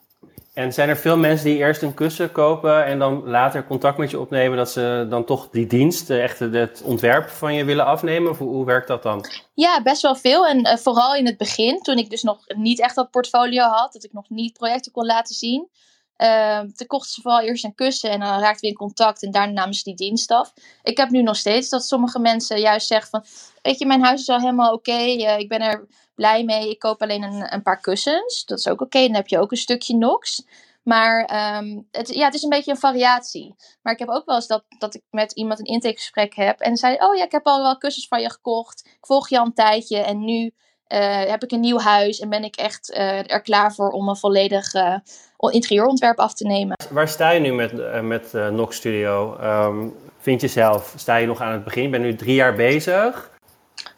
En 0.58 0.74
zijn 0.74 0.90
er 0.90 0.98
veel 0.98 1.18
mensen 1.18 1.46
die 1.46 1.58
eerst 1.58 1.82
een 1.82 1.94
kussen 1.94 2.32
kopen 2.32 2.86
en 2.86 3.00
dan 3.00 3.28
later 3.28 3.66
contact 3.66 3.98
met 3.98 4.12
je 4.12 4.20
opnemen, 4.20 4.58
dat 4.58 4.72
ze 4.72 5.06
dan 5.10 5.26
toch 5.26 5.50
die 5.50 5.68
dienst, 5.68 6.10
echt 6.10 6.40
het 6.40 6.82
ontwerp 6.84 7.30
van 7.30 7.54
je 7.54 7.66
willen 7.66 7.86
afnemen? 7.86 8.32
Of 8.32 8.38
hoe, 8.38 8.66
werkt 8.66 8.88
dat 8.88 9.04
dan? 9.04 9.26
Ja, 9.54 9.82
best 9.82 10.02
wel 10.02 10.16
veel. 10.16 10.48
En 10.48 10.68
uh, 10.68 10.76
vooral 10.76 11.16
in 11.16 11.26
het 11.26 11.38
begin, 11.38 11.82
toen 11.82 11.98
ik 11.98 12.10
dus 12.10 12.24
nog 12.24 12.40
niet 12.56 12.80
echt 12.80 12.96
dat 12.96 13.12
portfolio 13.12 13.64
had, 13.64 13.94
dat 13.94 14.04
ik 14.04 14.14
nog 14.14 14.30
niet 14.30 14.54
projecten 14.54 14.92
kon 14.92 15.06
laten 15.06 15.36
zien. 15.36 15.70
Uh, 16.18 16.60
toen 16.60 16.88
kochten 16.88 17.12
ze 17.12 17.22
vooral 17.22 17.42
eerst 17.42 17.64
een 17.64 17.76
kussen 17.76 18.10
en 18.10 18.20
dan 18.20 18.40
raakten 18.40 18.62
we 18.62 18.68
in 18.68 18.74
contact 18.74 19.24
en 19.24 19.32
daarna 19.32 19.54
namen 19.54 19.74
ze 19.74 19.84
die 19.84 19.96
dienst 19.96 20.32
af. 20.32 20.54
Ik 20.84 20.98
heb 20.98 21.10
nu 21.10 21.22
nog 21.22 21.36
steeds 21.36 21.70
dat 21.70 21.86
sommige 21.86 22.20
mensen 22.20 22.60
juist 22.60 22.88
zeggen 22.88 23.10
van, 23.10 23.24
weet 23.62 23.80
je, 23.80 23.86
mijn 23.86 24.04
huis 24.04 24.22
is 24.22 24.30
al 24.30 24.40
helemaal 24.40 24.74
oké, 24.74 25.02
uh, 25.02 25.38
ik 25.38 25.50
ben 25.50 25.62
er 25.62 25.88
blij 26.18 26.44
mee. 26.44 26.70
Ik 26.70 26.80
koop 26.80 27.02
alleen 27.02 27.24
een, 27.24 27.54
een 27.54 27.62
paar 27.62 27.80
kussens. 27.80 28.46
Dat 28.46 28.58
is 28.58 28.68
ook 28.68 28.82
oké. 28.82 29.02
Dan 29.02 29.16
heb 29.16 29.28
je 29.28 29.40
ook 29.40 29.52
een 29.52 29.58
stukje 29.58 29.96
NOx. 29.96 30.46
Maar 30.84 31.26
ehm, 31.26 31.82
het, 31.92 32.14
ja, 32.14 32.26
het 32.26 32.34
is 32.34 32.44
een 32.44 32.50
beetje 32.50 32.72
een 32.72 32.78
variatie. 32.78 33.56
Maar 33.82 33.94
ik 33.94 34.00
heb 34.00 34.10
ook 34.10 34.26
wel 34.26 34.36
eens 34.36 34.48
dat, 34.48 34.64
dat 34.78 34.96
ik 34.96 35.02
met 35.10 35.32
iemand 35.32 35.60
een 35.60 35.66
intakegesprek 35.66 36.36
heb. 36.36 36.60
En 36.60 36.78
zei, 36.78 36.96
oh 37.00 37.16
ja, 37.16 37.24
ik 37.24 37.32
heb 37.32 37.46
al 37.46 37.62
wel 37.62 37.78
kussens 37.78 38.08
van 38.08 38.22
je 38.22 38.30
gekocht. 38.30 38.86
Ik 38.86 39.06
volg 39.06 39.30
je 39.30 39.40
al 39.40 39.46
een 39.46 39.54
tijdje. 39.54 39.98
En 39.98 40.26
nu 40.26 40.44
uh, 40.44 41.24
heb 41.24 41.44
ik 41.44 41.52
een 41.52 41.60
nieuw 41.60 41.80
huis. 41.80 42.20
En 42.20 42.30
ben 42.30 42.44
ik 42.44 42.56
echt 42.56 42.92
uh, 42.92 43.32
er 43.32 43.42
klaar 43.42 43.74
voor 43.74 43.90
om 43.90 44.10
een 44.10 44.18
volledig 44.18 44.74
uh, 44.74 44.98
interieurontwerp 45.38 46.20
af 46.20 46.34
te 46.34 46.46
nemen. 46.46 46.76
Waar 46.90 47.08
sta 47.08 47.30
je 47.30 47.40
nu 47.40 47.54
met, 47.54 48.02
met 48.02 48.34
Nox 48.34 48.76
Studio? 48.76 49.38
Um, 49.42 49.96
vind 50.18 50.42
je 50.42 50.48
zelf, 50.48 50.94
sta 50.96 51.16
je 51.16 51.28
nog 51.28 51.42
aan 51.42 51.52
het 51.52 51.64
begin? 51.64 51.84
Je 51.84 51.90
bent 51.90 52.04
nu 52.04 52.16
drie 52.16 52.36
jaar 52.36 52.56
bezig. 52.56 53.37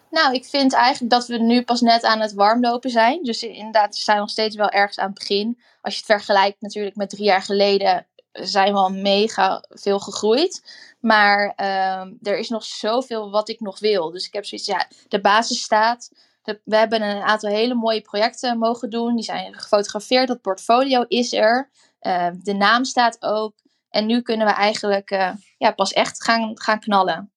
Nou, 0.10 0.34
ik 0.34 0.46
vind 0.46 0.74
eigenlijk 0.74 1.12
dat 1.12 1.28
we 1.28 1.38
nu 1.38 1.64
pas 1.64 1.82
net 1.82 2.04
aan 2.04 2.20
het 2.20 2.34
warmlopen 2.34 2.90
zijn. 2.90 3.24
Dus 3.24 3.44
inderdaad, 3.44 3.96
we 3.96 4.02
staan 4.02 4.18
nog 4.18 4.30
steeds 4.30 4.56
wel 4.56 4.70
ergens 4.70 5.00
aan 5.00 5.10
het 5.10 5.20
begin. 5.20 5.60
Als 5.82 5.94
je 5.94 6.00
het 6.00 6.10
vergelijkt 6.10 6.62
natuurlijk 6.62 6.96
met 6.96 7.10
drie 7.10 7.24
jaar 7.24 7.42
geleden, 7.42 8.08
zijn 8.32 8.74
we 8.74 8.80
al 8.80 8.90
mega 8.90 9.64
veel 9.70 10.00
gegroeid. 10.00 10.64
Maar 11.00 11.54
uh, 11.58 12.02
er 12.22 12.38
is 12.38 12.50
nog 12.50 12.64
zoveel 12.64 13.32
wat 13.32 13.50
ik 13.50 13.60
nog 13.60 13.80
wil. 13.80 14.12
Dus 14.12 14.26
ik 14.26 14.34
heb 14.34 14.46
zoiets, 14.46 14.68
ja, 14.68 14.88
de 15.08 15.22
basis 15.22 15.62
staat. 15.62 16.12
we 16.44 16.76
hebben 16.76 17.02
een 17.02 17.22
aantal 17.22 17.50
hele 17.50 17.74
mooie 17.74 18.02
projecten 18.02 18.58
mogen 18.58 18.90
doen. 18.90 19.16
Die 19.16 19.24
zijn 19.24 19.54
gefotografeerd. 19.54 20.28
Dat 20.28 20.42
portfolio 20.42 21.06
is 21.08 21.34
er. 21.34 21.70
Uh, 22.02 22.28
de 22.44 22.54
naam 22.54 22.84
staat 22.84 23.18
ook. 23.20 23.54
En 23.90 24.06
nu 24.06 24.22
kunnen 24.22 24.48
we 24.48 24.54
eigenlijk 24.54 25.12
uh, 25.12 25.32
ja, 25.58 25.72
pas 25.72 25.94
echt 25.94 26.24
gaan, 26.24 26.60
gaan 26.60 26.80
knallen. 26.80 27.32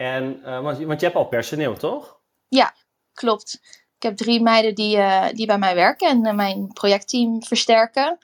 En, 0.00 0.40
uh, 0.44 0.60
want, 0.60 0.78
want 0.78 1.00
je 1.00 1.06
hebt 1.06 1.18
al 1.18 1.28
personeel, 1.28 1.76
toch? 1.76 2.20
Ja, 2.48 2.74
klopt. 3.12 3.60
Ik 3.96 4.02
heb 4.02 4.16
drie 4.16 4.42
meiden 4.42 4.74
die, 4.74 4.96
uh, 4.96 5.28
die 5.28 5.46
bij 5.46 5.58
mij 5.58 5.74
werken 5.74 6.08
en 6.08 6.26
uh, 6.26 6.32
mijn 6.32 6.72
projectteam 6.72 7.42
versterken. 7.42 8.18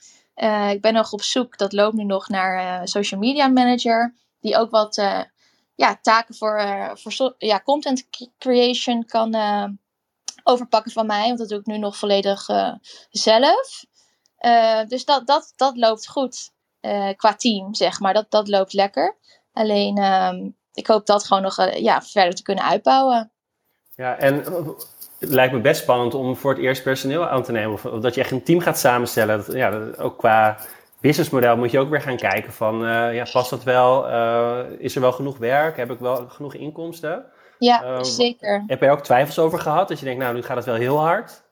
ik 0.70 0.80
ben 0.80 0.92
nog 0.92 1.12
op 1.12 1.22
zoek, 1.22 1.58
dat 1.58 1.72
loopt 1.72 1.96
nu 1.96 2.04
nog, 2.04 2.28
naar 2.28 2.88
social 2.88 3.20
media 3.20 3.48
manager. 3.48 4.14
Die 4.40 4.56
ook 4.56 4.70
wat 4.70 4.94
ja, 5.74 5.98
taken 6.02 6.34
voor, 6.34 6.60
voor 6.94 7.34
ja, 7.38 7.60
content 7.60 8.08
creation 8.38 9.04
kan 9.04 9.34
overpakken 10.42 10.92
van 10.92 11.06
mij. 11.06 11.26
Want 11.26 11.38
dat 11.38 11.48
doe 11.48 11.58
ik 11.58 11.66
nu 11.66 11.78
nog 11.78 11.96
volledig 11.96 12.46
zelf. 13.10 13.84
dus 14.88 15.04
dat, 15.04 15.26
dat, 15.26 15.52
dat 15.56 15.76
loopt 15.76 16.08
goed 16.08 16.50
qua 17.16 17.34
team, 17.36 17.74
zeg 17.74 18.00
maar. 18.00 18.14
Dat, 18.14 18.30
dat 18.30 18.48
loopt 18.48 18.72
lekker. 18.72 19.16
Alleen 19.52 19.96
ehm, 19.96 20.48
ik 20.76 20.86
hoop 20.86 21.06
dat 21.06 21.24
gewoon 21.24 21.42
nog 21.42 21.58
uh, 21.58 21.72
ja, 21.72 22.02
verder 22.02 22.34
te 22.34 22.42
kunnen 22.42 22.64
uitbouwen. 22.64 23.30
Ja, 23.94 24.16
en 24.16 24.34
het 25.18 25.30
lijkt 25.30 25.52
me 25.52 25.60
best 25.60 25.82
spannend 25.82 26.14
om 26.14 26.36
voor 26.36 26.50
het 26.50 26.60
eerst 26.60 26.82
personeel 26.82 27.28
aan 27.28 27.42
te 27.42 27.52
nemen. 27.52 27.72
Of, 27.72 27.82
dat 27.82 28.14
je 28.14 28.20
echt 28.20 28.30
een 28.30 28.42
team 28.42 28.60
gaat 28.60 28.78
samenstellen. 28.78 29.36
Dat, 29.36 29.54
ja, 29.54 29.70
dat, 29.70 29.98
ook 29.98 30.18
qua 30.18 30.58
businessmodel 31.00 31.56
moet 31.56 31.70
je 31.70 31.78
ook 31.78 31.90
weer 31.90 32.00
gaan 32.00 32.16
kijken 32.16 32.52
van, 32.52 32.84
uh, 32.84 33.14
ja, 33.14 33.26
past 33.32 33.50
dat 33.50 33.62
wel? 33.62 34.08
Uh, 34.08 34.60
is 34.78 34.94
er 34.94 35.00
wel 35.00 35.12
genoeg 35.12 35.38
werk? 35.38 35.76
Heb 35.76 35.90
ik 35.90 35.98
wel 35.98 36.28
genoeg 36.28 36.54
inkomsten? 36.54 37.24
Ja, 37.58 38.04
zeker. 38.04 38.64
Heb 38.66 38.80
je 38.80 38.90
ook 38.90 39.04
twijfels 39.04 39.38
over 39.38 39.58
gehad? 39.58 39.88
Dat 39.88 39.98
je 39.98 40.04
denkt, 40.04 40.22
nou, 40.22 40.34
nu 40.34 40.42
gaat 40.42 40.56
het 40.56 40.66
wel 40.66 40.74
heel 40.74 40.98
hard. 40.98 41.42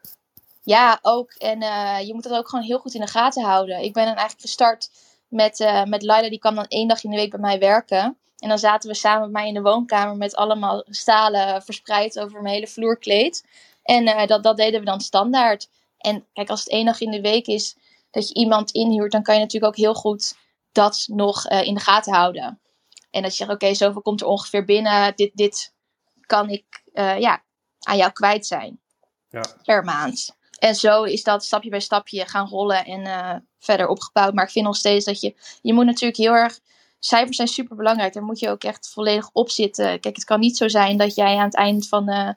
Ja, 0.62 0.99
ook. 1.02 1.33
En 1.33 1.61
je 2.07 2.14
moet 2.14 2.23
dat 2.23 2.38
ook 2.38 2.49
gewoon 2.49 2.64
heel 2.64 2.78
goed 2.78 2.95
in 2.95 3.00
de 3.00 3.07
gaten 3.07 3.45
houden. 3.45 3.83
Ik 3.83 3.93
ben 3.93 4.04
dan 4.04 4.14
eigenlijk 4.14 4.40
gestart 4.40 4.90
met, 5.28 5.85
met 5.85 6.02
Laila, 6.02 6.28
die 6.28 6.38
kan 6.38 6.54
dan 6.54 6.66
één 6.69 6.88
dag 6.88 7.04
in 7.04 7.11
de 7.11 7.16
week 7.16 7.31
bij 7.31 7.40
mij 7.40 7.59
werken. 7.59 8.19
En 8.45 8.51
dan 8.51 8.59
zaten 8.59 8.91
we 8.91 8.97
samen 8.97 9.21
met 9.21 9.31
mij 9.31 9.49
in 9.49 9.55
de 9.55 9.63
woonkamer 9.63 10.17
met 10.17 10.35
allemaal 10.35 10.85
stalen 10.87 11.63
verspreid 11.63 12.19
over 12.19 12.43
mijn 12.43 12.55
hele 12.55 12.67
vloerkleed. 12.67 13.45
En 13.83 14.09
uh, 14.09 14.27
dat, 14.27 14.43
dat 14.43 14.57
deden 14.57 14.81
we 14.81 14.87
dan 14.87 15.01
standaard. 15.01 15.69
En 15.99 16.27
kijk, 16.33 16.49
als 16.51 16.61
het 16.61 16.69
één 16.69 16.85
dag 16.85 17.01
in 17.01 17.11
de 17.11 17.21
week 17.21 17.47
is 17.47 17.77
dat 18.11 18.29
je 18.29 18.35
iemand 18.35 18.71
inhuurt, 18.71 19.13
dan 19.13 19.23
kan 19.23 19.35
je 19.35 19.41
natuurlijk 19.41 19.73
ook 19.73 19.79
heel 19.79 19.95
goed 19.95 20.37
dat 20.73 21.07
nog 21.11 21.51
uh, 21.51 21.63
in 21.63 21.75
de 21.75 21.81
gaten 21.81 22.13
houden. 22.13 22.61
En 23.11 23.23
dat 23.23 23.31
je 23.31 23.37
zegt, 23.37 23.51
oké, 23.51 23.65
okay, 23.65 23.75
zoveel 23.75 24.03
komt 24.03 24.21
er 24.21 24.27
ongeveer 24.27 24.65
binnen. 24.65 25.13
Dit, 25.17 25.31
dit 25.35 25.75
kan 26.27 26.49
ik 26.49 26.83
uh, 26.93 27.19
ja, 27.19 27.43
aan 27.79 27.97
jou 27.97 28.13
kwijt 28.13 28.47
zijn 28.47 28.81
ja. 29.29 29.45
per 29.63 29.85
maand. 29.85 30.37
En 30.59 30.75
zo 30.75 31.03
is 31.03 31.23
dat 31.23 31.45
stapje 31.45 31.71
bij 31.71 31.81
stapje 31.81 32.27
gaan 32.27 32.49
rollen 32.49 32.85
en 32.85 33.49
verder 33.59 33.89
opgebouwd. 33.89 34.35
Maar 34.35 34.45
ik 34.45 34.51
vind 34.51 34.65
nog 34.65 34.77
steeds 34.77 35.05
dat 35.05 35.21
je, 35.21 35.35
je 35.63 35.73
moet 35.73 35.85
natuurlijk 35.85 36.17
heel 36.17 36.33
erg 36.33 36.59
cijfers 37.07 37.37
zijn 37.37 37.49
super 37.49 37.77
belangrijk. 37.77 38.13
Daar 38.13 38.23
moet 38.23 38.39
je 38.39 38.51
ook 38.51 38.65
echt 38.65 38.89
volledig 38.89 39.31
op 39.33 39.51
zitten. 39.51 40.01
Kijk, 40.01 40.15
het 40.17 40.25
kan 40.25 40.41
niet 40.41 40.57
zo 40.57 40.69
zijn 40.69 40.97
dat 40.97 41.15
jij 41.15 41.37
aan 41.37 41.45
het 41.45 41.55
eind 41.55 41.89
van, 41.89 42.11
uh, 42.11 42.29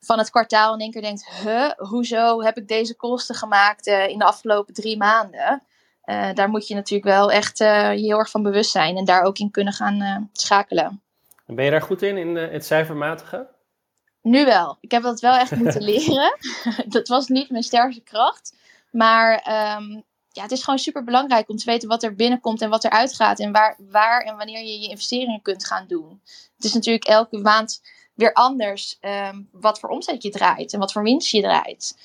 van 0.00 0.18
het 0.18 0.30
kwartaal 0.30 0.74
in 0.74 0.80
één 0.80 0.90
keer 0.90 1.02
denkt: 1.02 1.28
huh, 1.42 1.70
hoezo 1.76 2.42
heb 2.42 2.56
ik 2.56 2.68
deze 2.68 2.96
kosten 2.96 3.34
gemaakt 3.34 3.86
uh, 3.86 4.08
in 4.08 4.18
de 4.18 4.24
afgelopen 4.24 4.74
drie 4.74 4.96
maanden? 4.96 5.62
Uh, 6.04 6.32
daar 6.34 6.48
moet 6.48 6.66
je 6.66 6.74
natuurlijk 6.74 7.10
wel 7.10 7.30
echt 7.30 7.58
je 7.58 7.94
heel 7.96 8.18
erg 8.18 8.30
van 8.30 8.42
bewust 8.42 8.70
zijn 8.70 8.96
en 8.96 9.04
daar 9.04 9.22
ook 9.22 9.38
in 9.38 9.50
kunnen 9.50 9.72
gaan 9.72 10.30
schakelen. 10.32 11.02
En 11.46 11.54
ben 11.54 11.64
je 11.64 11.70
daar 11.70 11.82
goed 11.82 12.02
in, 12.02 12.16
in 12.16 12.36
het 12.36 12.64
cijfermatige? 12.64 13.46
Nu 14.22 14.44
wel. 14.44 14.76
Ik 14.80 14.90
heb 14.90 15.02
dat 15.02 15.20
wel 15.20 15.34
echt 15.34 15.56
moeten 15.56 15.82
leren. 15.92 16.36
dat 16.86 17.08
was 17.08 17.28
niet 17.28 17.50
mijn 17.50 17.62
sterkste 17.62 18.02
kracht. 18.02 18.56
Maar 18.90 19.46
um, 19.78 20.04
ja, 20.32 20.42
het 20.42 20.50
is 20.50 20.62
gewoon 20.62 20.78
super 20.78 21.04
belangrijk 21.04 21.48
om 21.48 21.56
te 21.56 21.64
weten 21.64 21.88
wat 21.88 22.02
er 22.02 22.14
binnenkomt 22.14 22.62
en 22.62 22.70
wat 22.70 22.84
er 22.84 22.90
uitgaat. 22.90 23.38
En 23.38 23.52
waar, 23.52 23.76
waar 23.90 24.20
en 24.20 24.36
wanneer 24.36 24.62
je 24.62 24.80
je 24.80 24.88
investeringen 24.88 25.42
kunt 25.42 25.66
gaan 25.66 25.84
doen. 25.86 26.20
Het 26.56 26.64
is 26.64 26.72
natuurlijk 26.72 27.04
elke 27.04 27.38
maand 27.38 27.80
weer 28.14 28.32
anders 28.32 28.98
um, 29.00 29.48
wat 29.52 29.80
voor 29.80 29.88
omzet 29.88 30.22
je 30.22 30.30
draait 30.30 30.72
en 30.72 30.78
wat 30.78 30.92
voor 30.92 31.02
winst 31.02 31.30
je 31.30 31.40
draait. 31.42 31.98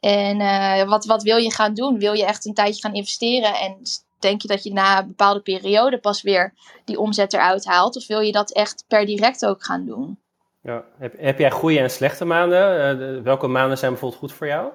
En 0.00 0.40
uh, 0.40 0.88
wat, 0.88 1.04
wat 1.04 1.22
wil 1.22 1.36
je 1.36 1.52
gaan 1.52 1.74
doen? 1.74 1.98
Wil 1.98 2.12
je 2.12 2.24
echt 2.24 2.46
een 2.46 2.54
tijdje 2.54 2.82
gaan 2.82 2.94
investeren 2.94 3.54
en 3.54 3.76
denk 4.18 4.42
je 4.42 4.48
dat 4.48 4.62
je 4.62 4.72
na 4.72 4.98
een 4.98 5.06
bepaalde 5.06 5.40
periode 5.40 5.98
pas 5.98 6.22
weer 6.22 6.54
die 6.84 6.98
omzet 6.98 7.32
eruit 7.32 7.64
haalt? 7.64 7.96
Of 7.96 8.06
wil 8.06 8.20
je 8.20 8.32
dat 8.32 8.52
echt 8.52 8.84
per 8.88 9.06
direct 9.06 9.46
ook 9.46 9.64
gaan 9.64 9.86
doen? 9.86 10.18
Ja. 10.62 10.84
Heb, 10.98 11.14
heb 11.18 11.38
jij 11.38 11.50
goede 11.50 11.78
en 11.78 11.90
slechte 11.90 12.24
maanden? 12.24 13.00
Uh, 13.00 13.22
welke 13.22 13.46
maanden 13.46 13.78
zijn 13.78 13.90
bijvoorbeeld 13.90 14.20
goed 14.20 14.32
voor 14.32 14.46
jou? 14.46 14.72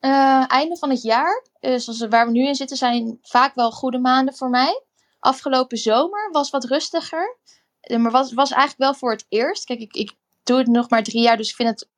Uh, 0.00 0.44
einde 0.46 0.76
van 0.76 0.90
het 0.90 1.02
jaar, 1.02 1.44
zoals 1.60 2.06
waar 2.08 2.26
we 2.26 2.32
nu 2.32 2.46
in 2.46 2.54
zitten, 2.54 2.76
zijn 2.76 3.18
vaak 3.22 3.54
wel 3.54 3.70
goede 3.70 3.98
maanden 3.98 4.34
voor 4.34 4.50
mij. 4.50 4.82
Afgelopen 5.18 5.78
zomer 5.78 6.30
was 6.30 6.50
wat 6.50 6.64
rustiger. 6.64 7.38
Uh, 7.90 7.98
maar 7.98 8.10
was, 8.10 8.32
was 8.32 8.50
eigenlijk 8.50 8.80
wel 8.80 8.94
voor 8.94 9.10
het 9.10 9.26
eerst. 9.28 9.64
Kijk, 9.64 9.80
ik, 9.80 9.94
ik 9.94 10.12
doe 10.42 10.58
het 10.58 10.66
nog 10.66 10.90
maar 10.90 11.02
drie 11.02 11.22
jaar, 11.22 11.36
dus 11.36 11.48
ik 11.48 11.56
vind 11.56 11.68
het 11.68 11.88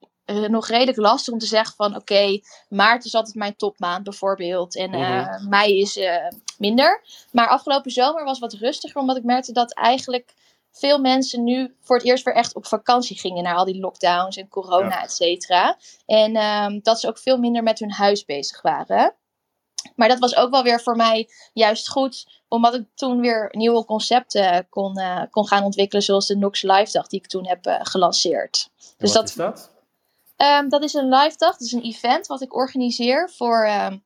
nog 0.50 0.68
redelijk 0.68 0.98
lastig 0.98 1.32
om 1.32 1.38
te 1.38 1.46
zeggen 1.46 1.76
van 1.76 1.86
oké, 1.86 1.98
okay, 1.98 2.42
maart 2.68 3.04
is 3.04 3.14
altijd 3.14 3.34
mijn 3.34 3.56
topmaand 3.56 4.04
bijvoorbeeld. 4.04 4.76
En 4.76 4.90
mm 4.90 5.48
mei 5.48 5.80
is 5.80 6.00
minder. 6.58 7.04
Maar 7.32 7.48
afgelopen 7.48 7.90
zomer 7.90 8.24
was 8.24 8.38
wat 8.38 8.52
rustiger, 8.52 9.00
omdat 9.00 9.16
ik 9.16 9.24
merkte 9.24 9.52
dat 9.52 9.74
eigenlijk 9.74 10.34
veel 10.72 10.98
mensen 10.98 11.44
nu 11.44 11.76
voor 11.80 11.96
het 11.96 12.06
eerst 12.06 12.24
weer 12.24 12.34
echt 12.34 12.54
op 12.54 12.66
vakantie 12.66 13.18
gingen 13.18 13.42
naar 13.42 13.56
al 13.56 13.64
die 13.64 13.80
lockdowns 13.80 14.36
en 14.36 14.48
corona, 14.48 14.88
ja. 14.88 15.02
et 15.02 15.12
cetera. 15.12 15.76
En 16.06 16.36
um, 16.36 16.80
dat 16.82 17.00
ze 17.00 17.08
ook 17.08 17.18
veel 17.18 17.38
minder 17.38 17.62
met 17.62 17.78
hun 17.78 17.92
huis 17.92 18.24
bezig 18.24 18.62
waren. 18.62 19.14
Maar 19.96 20.08
dat 20.08 20.18
was 20.18 20.36
ook 20.36 20.50
wel 20.50 20.62
weer 20.62 20.80
voor 20.80 20.96
mij 20.96 21.28
juist 21.52 21.88
goed, 21.88 22.42
omdat 22.48 22.74
ik 22.74 22.84
toen 22.94 23.20
weer 23.20 23.48
nieuwe 23.50 23.84
concepten 23.84 24.66
kon, 24.68 24.98
uh, 24.98 25.22
kon 25.30 25.46
gaan 25.46 25.64
ontwikkelen, 25.64 26.02
zoals 26.02 26.26
de 26.26 26.36
Nox 26.36 26.62
Live 26.62 26.92
Dag 26.92 27.06
die 27.06 27.20
ik 27.20 27.26
toen 27.26 27.46
heb 27.46 27.66
uh, 27.66 27.78
gelanceerd. 27.82 28.70
Dus 28.76 29.12
wat 29.12 29.12
dat, 29.12 29.28
is 29.28 29.34
dat? 29.34 29.70
Um, 30.36 30.68
dat 30.68 30.82
is 30.82 30.94
een 30.94 31.08
live 31.08 31.36
dag, 31.36 31.56
dat 31.56 31.60
is 31.60 31.72
een 31.72 31.82
event 31.82 32.26
wat 32.26 32.42
ik 32.42 32.54
organiseer 32.54 33.30
voor 33.36 33.68
um, 33.68 34.04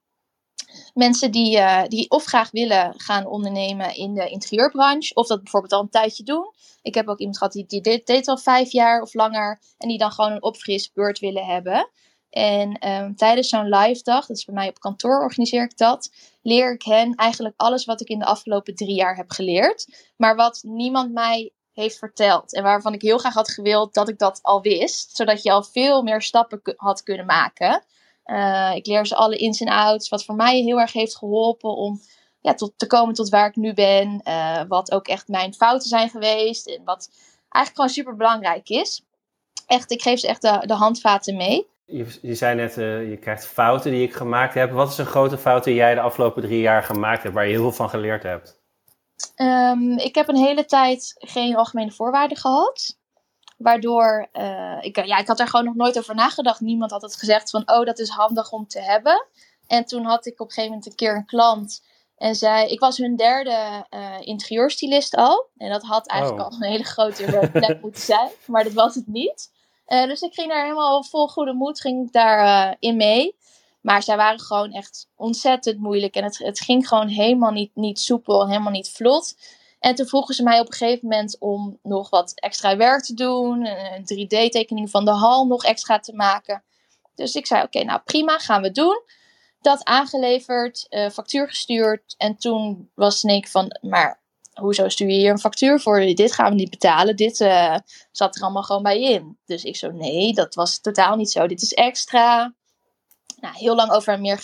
mensen 0.94 1.30
die, 1.30 1.56
uh, 1.56 1.82
die 1.88 2.10
of 2.10 2.24
graag 2.24 2.50
willen 2.50 2.94
gaan 2.96 3.26
ondernemen 3.26 3.94
in 3.94 4.14
de 4.14 4.28
interieurbranche, 4.28 5.14
of 5.14 5.26
dat 5.26 5.42
bijvoorbeeld 5.42 5.72
al 5.72 5.80
een 5.80 5.88
tijdje 5.88 6.22
doen. 6.22 6.52
Ik 6.82 6.94
heb 6.94 7.08
ook 7.08 7.18
iemand 7.18 7.38
gehad 7.38 7.52
die, 7.52 7.66
die 7.66 8.00
deed, 8.04 8.28
al 8.28 8.38
vijf 8.38 8.72
jaar 8.72 9.00
of 9.02 9.14
langer 9.14 9.60
en 9.78 9.88
die 9.88 9.98
dan 9.98 10.12
gewoon 10.12 10.32
een 10.32 10.42
opfrisbeurt 10.42 11.18
willen 11.18 11.44
hebben. 11.44 11.88
En 12.30 12.88
um, 12.88 13.16
tijdens 13.16 13.48
zo'n 13.48 13.68
live 13.68 14.02
dag, 14.02 14.26
dat 14.26 14.36
is 14.36 14.44
bij 14.44 14.54
mij 14.54 14.68
op 14.68 14.78
kantoor, 14.78 15.22
organiseer 15.22 15.62
ik 15.62 15.76
dat. 15.76 16.10
Leer 16.42 16.72
ik 16.72 16.82
hen 16.82 17.14
eigenlijk 17.14 17.54
alles 17.56 17.84
wat 17.84 18.00
ik 18.00 18.08
in 18.08 18.18
de 18.18 18.24
afgelopen 18.24 18.74
drie 18.74 18.94
jaar 18.94 19.16
heb 19.16 19.30
geleerd. 19.30 20.06
Maar 20.16 20.36
wat 20.36 20.60
niemand 20.62 21.12
mij 21.12 21.52
heeft 21.72 21.98
verteld. 21.98 22.54
En 22.54 22.62
waarvan 22.62 22.92
ik 22.92 23.02
heel 23.02 23.18
graag 23.18 23.34
had 23.34 23.50
gewild 23.50 23.94
dat 23.94 24.08
ik 24.08 24.18
dat 24.18 24.38
al 24.42 24.60
wist. 24.60 25.16
Zodat 25.16 25.42
je 25.42 25.52
al 25.52 25.62
veel 25.62 26.02
meer 26.02 26.22
stappen 26.22 26.60
had 26.76 27.02
kunnen 27.02 27.26
maken. 27.26 27.84
Uh, 28.26 28.72
ik 28.74 28.86
leer 28.86 29.06
ze 29.06 29.14
alle 29.14 29.36
ins 29.36 29.60
en 29.60 29.68
outs. 29.68 30.08
Wat 30.08 30.24
voor 30.24 30.34
mij 30.34 30.60
heel 30.60 30.80
erg 30.80 30.92
heeft 30.92 31.16
geholpen 31.16 31.76
om 31.76 32.00
ja, 32.40 32.54
tot, 32.54 32.72
te 32.76 32.86
komen 32.86 33.14
tot 33.14 33.28
waar 33.28 33.48
ik 33.48 33.56
nu 33.56 33.74
ben. 33.74 34.20
Uh, 34.24 34.60
wat 34.68 34.92
ook 34.92 35.08
echt 35.08 35.28
mijn 35.28 35.54
fouten 35.54 35.88
zijn 35.88 36.08
geweest. 36.08 36.66
En 36.66 36.84
wat 36.84 37.10
eigenlijk 37.48 37.74
gewoon 37.74 37.88
super 37.88 38.16
belangrijk 38.16 38.68
is. 38.68 39.02
Echt, 39.66 39.90
ik 39.90 40.02
geef 40.02 40.18
ze 40.18 40.28
echt 40.28 40.42
de, 40.42 40.62
de 40.66 40.74
handvaten 40.74 41.36
mee. 41.36 41.66
Je, 41.84 42.18
je 42.22 42.34
zei 42.34 42.54
net, 42.54 42.76
uh, 42.76 43.10
je 43.10 43.16
krijgt 43.16 43.46
fouten 43.46 43.90
die 43.90 44.02
ik 44.02 44.14
gemaakt 44.14 44.54
heb. 44.54 44.70
Wat 44.70 44.90
is 44.90 44.98
een 44.98 45.06
grote 45.06 45.38
fout 45.38 45.64
die 45.64 45.74
jij 45.74 45.94
de 45.94 46.00
afgelopen 46.00 46.42
drie 46.42 46.60
jaar 46.60 46.82
gemaakt 46.82 47.22
hebt, 47.22 47.34
waar 47.34 47.44
je 47.44 47.50
heel 47.50 47.62
veel 47.62 47.72
van 47.72 47.90
geleerd 47.90 48.22
hebt? 48.22 48.60
Um, 49.36 49.98
ik 49.98 50.14
heb 50.14 50.28
een 50.28 50.36
hele 50.36 50.64
tijd 50.64 51.14
geen 51.18 51.56
algemene 51.56 51.90
voorwaarden 51.90 52.36
gehad. 52.36 52.98
Waardoor, 53.56 54.28
uh, 54.32 54.78
ik, 54.80 55.06
ja, 55.06 55.18
ik 55.18 55.26
had 55.26 55.36
daar 55.36 55.48
gewoon 55.48 55.64
nog 55.64 55.74
nooit 55.74 55.98
over 55.98 56.14
nagedacht. 56.14 56.60
Niemand 56.60 56.90
had 56.90 57.02
het 57.02 57.16
gezegd 57.16 57.50
van, 57.50 57.62
oh, 57.70 57.84
dat 57.84 57.98
is 57.98 58.08
handig 58.08 58.52
om 58.52 58.66
te 58.66 58.80
hebben. 58.80 59.26
En 59.66 59.84
toen 59.84 60.04
had 60.04 60.26
ik 60.26 60.40
op 60.40 60.46
een 60.46 60.52
gegeven 60.52 60.70
moment 60.70 60.86
een 60.86 60.96
keer 60.96 61.16
een 61.16 61.26
klant. 61.26 61.82
En 62.16 62.34
zij, 62.34 62.68
ik 62.68 62.80
was 62.80 62.96
hun 62.96 63.16
derde 63.16 63.86
uh, 63.90 64.14
interieurstylist 64.20 65.16
al. 65.16 65.48
En 65.56 65.70
dat 65.70 65.82
had 65.82 66.06
eigenlijk 66.06 66.40
oh. 66.40 66.46
al 66.46 66.56
een 66.56 66.70
hele 66.70 66.84
grote 66.84 67.48
plek 67.52 67.80
moeten 67.82 68.02
zijn. 68.02 68.30
Maar 68.46 68.64
dat 68.64 68.72
was 68.72 68.94
het 68.94 69.06
niet. 69.06 69.52
Uh, 69.88 70.06
dus 70.06 70.20
ik 70.20 70.34
ging 70.34 70.48
daar 70.48 70.62
helemaal 70.62 71.04
vol 71.04 71.28
goede 71.28 71.52
moed 71.52 71.80
ging 71.80 72.06
ik 72.06 72.12
daar, 72.12 72.68
uh, 72.68 72.74
in 72.78 72.96
mee. 72.96 73.36
Maar 73.80 74.02
zij 74.02 74.16
waren 74.16 74.40
gewoon 74.40 74.72
echt 74.72 75.08
ontzettend 75.16 75.78
moeilijk. 75.78 76.14
En 76.14 76.24
het, 76.24 76.38
het 76.38 76.60
ging 76.60 76.88
gewoon 76.88 77.08
helemaal 77.08 77.50
niet, 77.50 77.70
niet 77.74 78.00
soepel 78.00 78.42
en 78.42 78.48
helemaal 78.48 78.72
niet 78.72 78.90
vlot. 78.90 79.36
En 79.78 79.94
toen 79.94 80.06
vroegen 80.06 80.34
ze 80.34 80.42
mij 80.42 80.60
op 80.60 80.66
een 80.66 80.72
gegeven 80.72 81.08
moment 81.08 81.36
om 81.38 81.78
nog 81.82 82.10
wat 82.10 82.32
extra 82.34 82.76
werk 82.76 83.02
te 83.02 83.14
doen. 83.14 83.66
Een 83.66 84.02
3D-tekening 84.02 84.90
van 84.90 85.04
de 85.04 85.10
hal 85.10 85.46
nog 85.46 85.64
extra 85.64 85.98
te 85.98 86.14
maken. 86.14 86.62
Dus 87.14 87.34
ik 87.34 87.46
zei: 87.46 87.62
Oké, 87.62 87.84
nou 87.84 88.00
prima, 88.04 88.38
gaan 88.38 88.62
we 88.62 88.70
doen. 88.70 89.02
Dat 89.60 89.84
aangeleverd, 89.84 90.86
uh, 90.90 91.10
factuur 91.10 91.48
gestuurd. 91.48 92.14
En 92.16 92.36
toen 92.36 92.90
was 92.94 93.24
ik 93.24 93.48
van: 93.48 93.78
Maar 93.80 94.20
hoezo 94.54 94.88
stuur 94.88 95.08
je 95.08 95.14
hier 95.14 95.30
een 95.30 95.38
factuur 95.38 95.80
voor? 95.80 96.00
Dit 96.00 96.32
gaan 96.32 96.50
we 96.50 96.54
niet 96.54 96.70
betalen. 96.70 97.16
Dit 97.16 97.40
uh, 97.40 97.76
zat 98.12 98.36
er 98.36 98.42
allemaal 98.42 98.62
gewoon 98.62 98.82
bij 98.82 99.00
in. 99.00 99.38
Dus 99.44 99.64
ik 99.64 99.76
zo: 99.76 99.90
Nee, 99.90 100.32
dat 100.32 100.54
was 100.54 100.80
totaal 100.80 101.16
niet 101.16 101.30
zo. 101.30 101.46
Dit 101.46 101.62
is 101.62 101.72
extra. 101.72 102.54
Nou, 103.40 103.54
heel 103.56 103.74
lang 103.74 103.90
over 103.90 104.12
en, 104.12 104.20
meer 104.20 104.42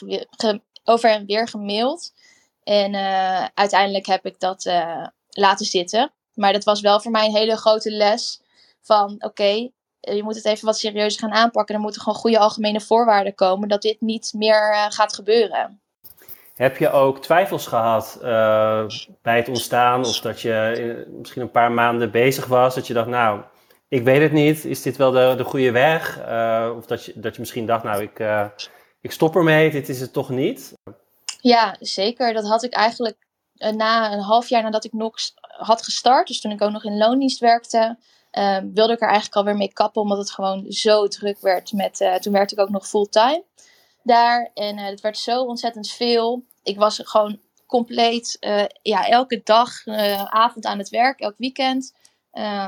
over 0.84 1.10
en 1.10 1.26
weer 1.26 1.48
gemaild. 1.48 2.12
En 2.62 2.94
uh, 2.94 3.44
uiteindelijk 3.54 4.06
heb 4.06 4.26
ik 4.26 4.40
dat 4.40 4.64
laten 5.32 5.66
zitten. 5.66 6.12
Maar 6.34 6.52
dat 6.52 6.64
was 6.64 6.80
wel 6.80 7.00
voor 7.00 7.10
mij 7.10 7.26
een 7.26 7.34
hele 7.34 7.56
grote 7.56 7.90
les 7.90 8.42
van 8.80 9.14
oké, 9.18 9.70
eh, 10.00 10.16
je 10.16 10.22
moet 10.22 10.34
het 10.34 10.44
even 10.44 10.66
wat 10.66 10.78
serieuzer 10.78 11.20
gaan 11.20 11.32
aanpakken. 11.32 11.74
Er 11.74 11.80
moeten 11.80 12.00
gewoon 12.00 12.18
goede 12.18 12.38
algemene 12.38 12.80
voorwaarden 12.80 13.34
komen 13.34 13.68
dat 13.68 13.82
dit 13.82 14.00
niet 14.00 14.32
meer 14.36 14.72
uh, 14.72 14.84
gaat 14.88 15.14
gebeuren. 15.14 15.80
Heb 16.54 16.76
je 16.76 16.90
ook 16.90 17.22
twijfels 17.22 17.66
gehad 17.66 18.18
uh, 18.22 18.84
bij 19.22 19.36
het 19.36 19.48
ontstaan 19.48 20.04
of 20.04 20.20
dat 20.20 20.40
je 20.40 21.06
misschien 21.18 21.42
een 21.42 21.50
paar 21.50 21.72
maanden 21.72 22.10
bezig 22.10 22.46
was, 22.46 22.74
dat 22.74 22.86
je 22.86 22.94
dacht, 22.94 23.08
nou, 23.08 23.40
ik 23.88 24.02
weet 24.02 24.22
het 24.22 24.32
niet, 24.32 24.64
is 24.64 24.82
dit 24.82 24.96
wel 24.96 25.10
de, 25.10 25.34
de 25.36 25.44
goede 25.44 25.70
weg? 25.70 26.18
Of 26.76 26.86
dat 26.86 27.04
je, 27.04 27.12
dat 27.16 27.34
je 27.34 27.40
misschien 27.40 27.66
dacht, 27.66 27.84
nou, 27.84 28.02
ik, 28.02 28.22
ik 29.00 29.12
stop 29.12 29.36
ermee, 29.36 29.70
dit 29.70 29.88
is 29.88 30.00
het 30.00 30.12
toch 30.12 30.28
niet? 30.28 30.74
Ja, 31.40 31.76
zeker. 31.80 32.32
Dat 32.32 32.48
had 32.48 32.62
ik 32.62 32.72
eigenlijk 32.72 33.16
eh, 33.16 33.31
na 33.70 34.12
een 34.12 34.20
half 34.20 34.48
jaar 34.48 34.62
nadat 34.62 34.84
ik 34.84 34.92
nog 34.92 35.14
had 35.40 35.82
gestart, 35.82 36.26
dus 36.26 36.40
toen 36.40 36.52
ik 36.52 36.62
ook 36.62 36.70
nog 36.70 36.84
in 36.84 36.96
loondienst 36.96 37.40
werkte, 37.40 37.98
ehm, 38.30 38.72
wilde 38.72 38.92
ik 38.92 39.00
er 39.00 39.08
eigenlijk 39.08 39.36
alweer 39.36 39.56
mee 39.56 39.72
kappen, 39.72 40.02
omdat 40.02 40.18
het 40.18 40.30
gewoon 40.30 40.72
zo 40.72 41.08
druk 41.08 41.40
werd. 41.40 41.72
Met, 41.72 42.00
uh, 42.00 42.14
toen 42.14 42.32
werkte 42.32 42.54
ik 42.54 42.60
ook 42.60 42.70
nog 42.70 42.88
fulltime 42.88 43.44
daar 44.02 44.50
en 44.54 44.78
het 44.78 45.00
werd 45.00 45.18
zo 45.18 45.42
ontzettend 45.42 45.90
veel. 45.90 46.44
Ik 46.62 46.76
was 46.76 47.00
gewoon 47.04 47.40
compleet, 47.66 48.36
ja, 48.82 49.06
elke 49.06 49.40
dag, 49.44 49.86
avond 50.26 50.64
aan 50.64 50.78
het 50.78 50.88
werk, 50.88 51.20
elk 51.20 51.34
weekend. 51.38 51.94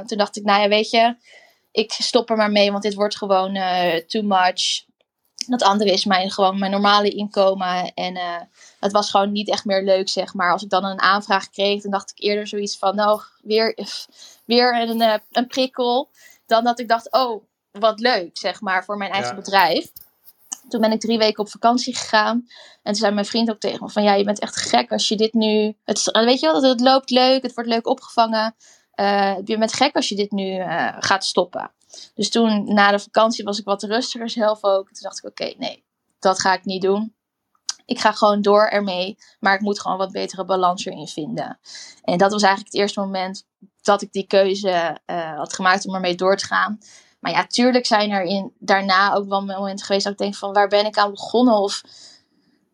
toen 0.07 0.19
dacht 0.19 0.37
ik, 0.37 0.45
nou 0.45 0.63
ja, 0.63 0.69
weet 0.69 0.91
je, 0.91 1.17
ik 1.73 1.93
stop 1.93 2.31
er 2.31 2.37
maar 2.37 2.51
mee, 2.51 2.71
want 2.71 2.83
dit 2.83 2.95
wordt 2.95 3.17
gewoon 3.17 3.53
too 4.07 4.23
much. 4.23 4.85
Dat 5.47 5.63
andere 5.63 5.91
is 5.91 6.05
mijn, 6.05 6.31
gewoon 6.31 6.59
mijn 6.59 6.71
normale 6.71 7.09
inkomen. 7.09 7.95
En 7.95 8.17
uh, 8.17 8.37
het 8.81 8.93
was 8.93 9.11
gewoon 9.11 9.33
niet 9.33 9.49
echt 9.51 9.65
meer 9.65 9.83
leuk, 9.83 10.09
zeg 10.09 10.35
maar. 10.35 10.53
Als 10.53 10.63
ik 10.63 10.71
dan 10.71 10.85
een 10.85 11.01
aanvraag 11.01 11.51
kreeg, 11.51 11.83
dan 11.83 11.91
dacht 11.91 12.11
ik 12.11 12.25
eerder 12.25 12.47
zoiets 12.47 12.79
van... 12.79 12.95
Nou, 12.95 13.21
weer, 13.43 13.79
weer 14.45 14.81
een, 14.81 15.01
uh, 15.01 15.15
een 15.31 15.47
prikkel. 15.47 16.11
Dan 16.47 16.65
dat 16.65 16.79
ik 16.79 16.89
dacht, 16.89 17.13
oh, 17.13 17.45
wat 17.71 18.01
leuk, 18.01 18.39
zeg 18.39 18.61
maar, 18.61 18.85
voor 18.85 18.97
mijn 18.97 19.11
eigen 19.11 19.37
bedrijf. 19.37 19.93
Toen 20.69 20.81
ben 20.81 20.93
ik 20.93 21.01
drie 21.01 21.19
weken 21.19 21.45
op 21.45 21.51
vakantie 21.51 21.97
gegaan. 21.97 22.47
En 22.83 22.93
toen 22.93 22.95
zei 22.95 23.15
mijn 23.15 23.27
vriend 23.27 23.51
ook 23.51 23.61
tegen 23.61 23.85
me 23.85 23.91
van... 23.91 24.03
Ja, 24.03 24.15
je 24.15 24.25
bent 24.25 24.39
echt 24.39 24.57
gek 24.57 24.93
als 24.93 25.09
je 25.09 25.17
dit 25.17 25.33
nu... 25.33 25.77
Het, 25.85 26.11
weet 26.13 26.41
je 26.41 26.47
wel, 26.47 26.63
het 26.63 26.81
loopt 26.81 27.11
leuk, 27.11 27.43
het 27.43 27.55
wordt 27.55 27.71
leuk 27.71 27.87
opgevangen. 27.87 28.55
Uh, 29.01 29.35
je 29.45 29.59
bent 29.59 29.73
gek 29.73 29.95
als 29.95 30.09
je 30.09 30.15
dit 30.15 30.31
nu 30.31 30.63
gaat 30.99 31.25
stoppen. 31.25 31.71
Dus 32.15 32.31
toen 32.31 32.75
na 32.75 32.91
de 32.91 32.99
vakantie 32.99 33.45
was 33.45 33.59
ik 33.59 33.65
wat 33.65 33.83
rustiger 33.83 34.31
zelf 34.31 34.65
ook. 34.65 34.87
Toen 34.87 35.03
dacht 35.03 35.19
ik, 35.19 35.31
oké, 35.31 35.55
nee, 35.59 35.85
dat 36.19 36.41
ga 36.41 36.53
ik 36.53 36.65
niet 36.65 36.83
doen. 36.83 37.15
Ik 37.87 38.01
ga 38.01 38.13
gewoon 38.13 38.43
door 38.43 38.67
ermee, 38.67 39.17
maar 39.41 39.55
ik 39.55 39.61
moet 39.61 39.81
gewoon 39.81 39.99
wat 39.99 40.13
betere 40.13 40.45
balans 40.45 40.85
erin 40.85 41.09
vinden. 41.09 41.59
En 42.03 42.19
dat 42.19 42.33
was 42.33 42.43
eigenlijk 42.43 42.73
het 42.73 42.83
eerste 42.83 43.01
moment 43.01 43.47
dat 43.83 44.03
ik 44.03 44.13
die 44.13 44.27
keuze 44.27 44.99
uh, 45.07 45.37
had 45.37 45.53
gemaakt 45.53 45.87
om 45.87 45.95
ermee 45.95 46.15
door 46.15 46.37
te 46.37 46.47
gaan. 46.47 46.79
Maar 47.21 47.33
ja, 47.33 47.47
tuurlijk 47.47 47.87
zijn 47.87 48.11
er 48.11 48.23
in, 48.23 48.53
daarna 48.59 49.15
ook 49.15 49.29
wel 49.29 49.45
momenten 49.45 49.87
geweest 49.87 50.05
dat 50.05 50.13
ik 50.13 50.19
denk 50.19 50.35
van 50.35 50.53
waar 50.53 50.69
ben 50.69 50.87
ik 50.87 50.97
aan 50.97 51.11
begonnen? 51.11 51.55
Of 51.55 51.83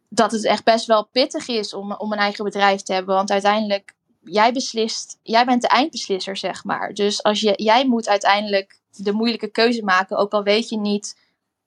dat 0.08 0.32
het 0.32 0.44
echt 0.44 0.64
best 0.64 0.86
wel 0.86 1.06
pittig 1.06 1.48
is 1.48 1.74
om, 1.74 1.92
om 1.92 2.12
een 2.12 2.18
eigen 2.18 2.44
bedrijf 2.44 2.82
te 2.82 2.92
hebben. 2.92 3.14
Want 3.14 3.30
uiteindelijk, 3.30 3.94
jij 4.20 4.52
beslist, 4.52 5.18
jij 5.22 5.44
bent 5.44 5.62
de 5.62 5.68
eindbeslisser, 5.68 6.36
zeg 6.36 6.64
maar. 6.64 6.92
Dus 6.92 7.22
als 7.22 7.40
je, 7.40 7.52
jij 7.56 7.86
moet 7.86 8.08
uiteindelijk 8.08 8.79
de 8.90 9.12
moeilijke 9.12 9.50
keuze 9.50 9.82
maken. 9.82 10.16
Ook 10.16 10.32
al 10.32 10.42
weet 10.42 10.68
je 10.68 10.78
niet 10.78 11.18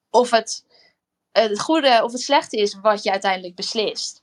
of 0.09 0.31
het 0.31 0.65
het 1.31 1.59
goede 1.59 2.01
of 2.03 2.11
het 2.11 2.21
slechte 2.21 2.57
is 2.57 2.79
wat 2.81 3.03
je 3.03 3.11
uiteindelijk 3.11 3.55
beslist. 3.55 4.21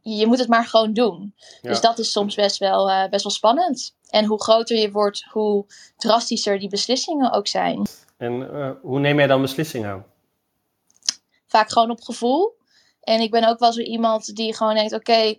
Je 0.00 0.26
moet 0.26 0.38
het 0.38 0.48
maar 0.48 0.66
gewoon 0.66 0.92
doen. 0.92 1.34
Dus 1.62 1.80
dat 1.80 1.98
is 1.98 2.12
soms 2.12 2.34
best 2.34 2.58
wel, 2.58 2.90
uh, 2.90 3.08
best 3.08 3.22
wel 3.22 3.32
spannend. 3.32 3.94
En 4.08 4.24
hoe 4.24 4.42
groter 4.42 4.76
je 4.76 4.90
wordt, 4.90 5.24
hoe 5.30 5.66
drastischer 5.96 6.58
die 6.58 6.68
beslissingen 6.68 7.32
ook 7.32 7.46
zijn. 7.46 7.86
En 8.16 8.32
uh, 8.32 8.70
hoe 8.82 9.00
neem 9.00 9.18
jij 9.18 9.26
dan 9.26 9.40
beslissingen? 9.40 10.06
Vaak 11.46 11.70
gewoon 11.70 11.90
op 11.90 12.00
gevoel. 12.00 12.56
En 13.00 13.20
ik 13.20 13.30
ben 13.30 13.48
ook 13.48 13.58
wel 13.58 13.72
zo 13.72 13.80
iemand 13.80 14.36
die 14.36 14.54
gewoon 14.54 14.74
denkt: 14.74 14.92
oké, 14.92 15.38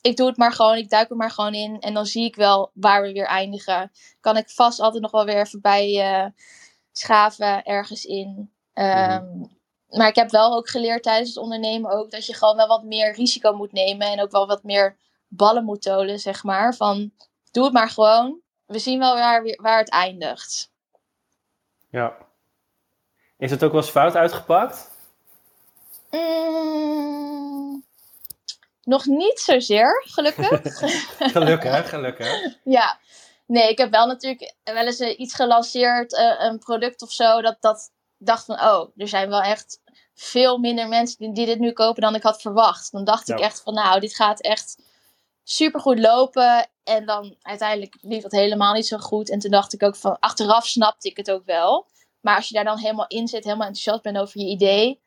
ik 0.00 0.16
doe 0.16 0.26
het 0.26 0.36
maar 0.36 0.52
gewoon, 0.52 0.76
ik 0.76 0.90
duik 0.90 1.10
er 1.10 1.16
maar 1.16 1.30
gewoon 1.30 1.54
in. 1.54 1.80
En 1.80 1.94
dan 1.94 2.06
zie 2.06 2.24
ik 2.24 2.36
wel 2.36 2.70
waar 2.74 3.02
we 3.02 3.12
weer 3.12 3.26
eindigen. 3.26 3.90
Kan 4.20 4.36
ik 4.36 4.50
vast 4.50 4.80
altijd 4.80 5.02
nog 5.02 5.10
wel 5.10 5.24
weer 5.24 5.40
even 5.40 5.60
bij 5.60 6.12
uh, 6.22 6.26
schaven 6.92 7.64
ergens 7.64 8.04
in. 8.04 8.52
Um, 8.74 9.58
Maar 9.88 10.08
ik 10.08 10.14
heb 10.14 10.30
wel 10.30 10.54
ook 10.54 10.68
geleerd 10.68 11.02
tijdens 11.02 11.28
het 11.28 11.38
ondernemen 11.38 11.90
ook 11.90 12.10
dat 12.10 12.26
je 12.26 12.34
gewoon 12.34 12.56
wel 12.56 12.66
wat 12.66 12.84
meer 12.84 13.14
risico 13.14 13.52
moet 13.52 13.72
nemen. 13.72 14.06
En 14.06 14.20
ook 14.20 14.30
wel 14.30 14.46
wat 14.46 14.62
meer 14.62 14.96
ballen 15.28 15.64
moet 15.64 15.82
tolen, 15.82 16.18
zeg 16.18 16.44
maar. 16.44 16.74
Van 16.74 17.12
doe 17.50 17.64
het 17.64 17.72
maar 17.72 17.88
gewoon. 17.88 18.40
We 18.66 18.78
zien 18.78 18.98
wel 18.98 19.14
waar, 19.14 19.42
waar 19.62 19.78
het 19.78 19.90
eindigt. 19.90 20.70
Ja. 21.90 22.16
Is 23.38 23.50
het 23.50 23.64
ook 23.64 23.72
wel 23.72 23.80
eens 23.80 23.90
fout 23.90 24.16
uitgepakt? 24.16 24.90
Mm, 26.10 27.29
nog 28.90 29.06
niet 29.06 29.40
zozeer, 29.40 30.04
gelukkig. 30.06 30.48
gelukkig, 31.32 31.88
gelukkig. 31.94 32.58
ja. 32.64 32.98
Nee, 33.46 33.68
ik 33.68 33.78
heb 33.78 33.90
wel 33.90 34.06
natuurlijk 34.06 34.54
wel 34.64 34.86
eens 34.86 34.98
eh, 34.98 35.18
iets 35.18 35.34
gelanceerd, 35.34 36.12
uh, 36.12 36.34
een 36.38 36.58
product 36.58 37.02
of 37.02 37.12
zo, 37.12 37.40
dat, 37.40 37.56
dat 37.60 37.90
dacht 38.18 38.44
van, 38.44 38.60
oh, 38.60 38.88
er 38.96 39.08
zijn 39.08 39.28
wel 39.28 39.40
echt 39.40 39.80
veel 40.14 40.58
minder 40.58 40.88
mensen 40.88 41.18
die, 41.18 41.32
die 41.32 41.46
dit 41.46 41.58
nu 41.58 41.72
kopen 41.72 42.02
dan 42.02 42.14
ik 42.14 42.22
had 42.22 42.40
verwacht. 42.40 42.92
Dan 42.92 43.04
dacht 43.04 43.28
ik 43.28 43.38
echt 43.38 43.62
van, 43.62 43.74
nou, 43.74 44.00
dit 44.00 44.14
gaat 44.14 44.40
echt 44.40 44.82
super 45.42 45.80
goed 45.80 45.98
lopen. 45.98 46.68
En 46.84 47.06
dan 47.06 47.36
uiteindelijk 47.42 47.96
liep 48.00 48.22
dat 48.22 48.32
helemaal 48.32 48.74
niet 48.74 48.86
zo 48.86 48.98
goed. 48.98 49.30
En 49.30 49.38
toen 49.38 49.50
dacht 49.50 49.72
ik 49.72 49.82
ook 49.82 49.96
van, 49.96 50.18
achteraf 50.18 50.66
snapte 50.66 51.08
ik 51.08 51.16
het 51.16 51.30
ook 51.30 51.44
wel. 51.44 51.86
Maar 52.20 52.36
als 52.36 52.48
je 52.48 52.54
daar 52.54 52.64
dan 52.64 52.78
helemaal 52.78 53.06
in 53.06 53.28
zit, 53.28 53.44
helemaal 53.44 53.66
enthousiast 53.66 54.02
bent 54.02 54.18
over 54.18 54.40
je 54.40 54.46
idee, 54.46 55.00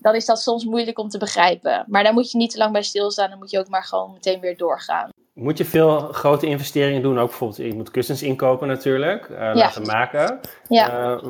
dan 0.00 0.14
is 0.14 0.24
dat 0.24 0.40
soms 0.40 0.64
moeilijk 0.64 0.98
om 0.98 1.08
te 1.08 1.18
begrijpen. 1.18 1.84
Maar 1.88 2.02
daar 2.02 2.12
moet 2.12 2.30
je 2.30 2.38
niet 2.38 2.50
te 2.50 2.58
lang 2.58 2.72
bij 2.72 2.82
stilstaan. 2.82 3.30
Dan 3.30 3.38
moet 3.38 3.50
je 3.50 3.58
ook 3.58 3.68
maar 3.68 3.84
gewoon 3.84 4.12
meteen 4.12 4.40
weer 4.40 4.56
doorgaan. 4.56 5.10
Moet 5.32 5.58
je 5.58 5.64
veel 5.64 5.98
grote 5.98 6.46
investeringen 6.46 7.02
doen? 7.02 7.18
Ook 7.18 7.28
bijvoorbeeld, 7.28 7.68
je 7.68 7.74
moet 7.74 7.90
kussens 7.90 8.22
inkopen 8.22 8.68
natuurlijk, 8.68 9.28
uh, 9.28 9.50
laten 9.54 9.86
maken. 9.86 10.40
Ja. 10.68 11.10
Uh, 11.10 11.24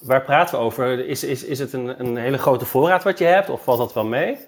waar 0.00 0.22
praten 0.22 0.58
we 0.58 0.64
over? 0.64 1.06
Is, 1.06 1.24
is, 1.24 1.44
is 1.44 1.58
het 1.58 1.72
een, 1.72 2.00
een 2.00 2.16
hele 2.16 2.38
grote 2.38 2.64
voorraad 2.64 3.02
wat 3.02 3.18
je 3.18 3.24
hebt 3.24 3.50
of 3.50 3.62
valt 3.62 3.78
dat 3.78 3.92
wel 3.92 4.04
mee? 4.04 4.38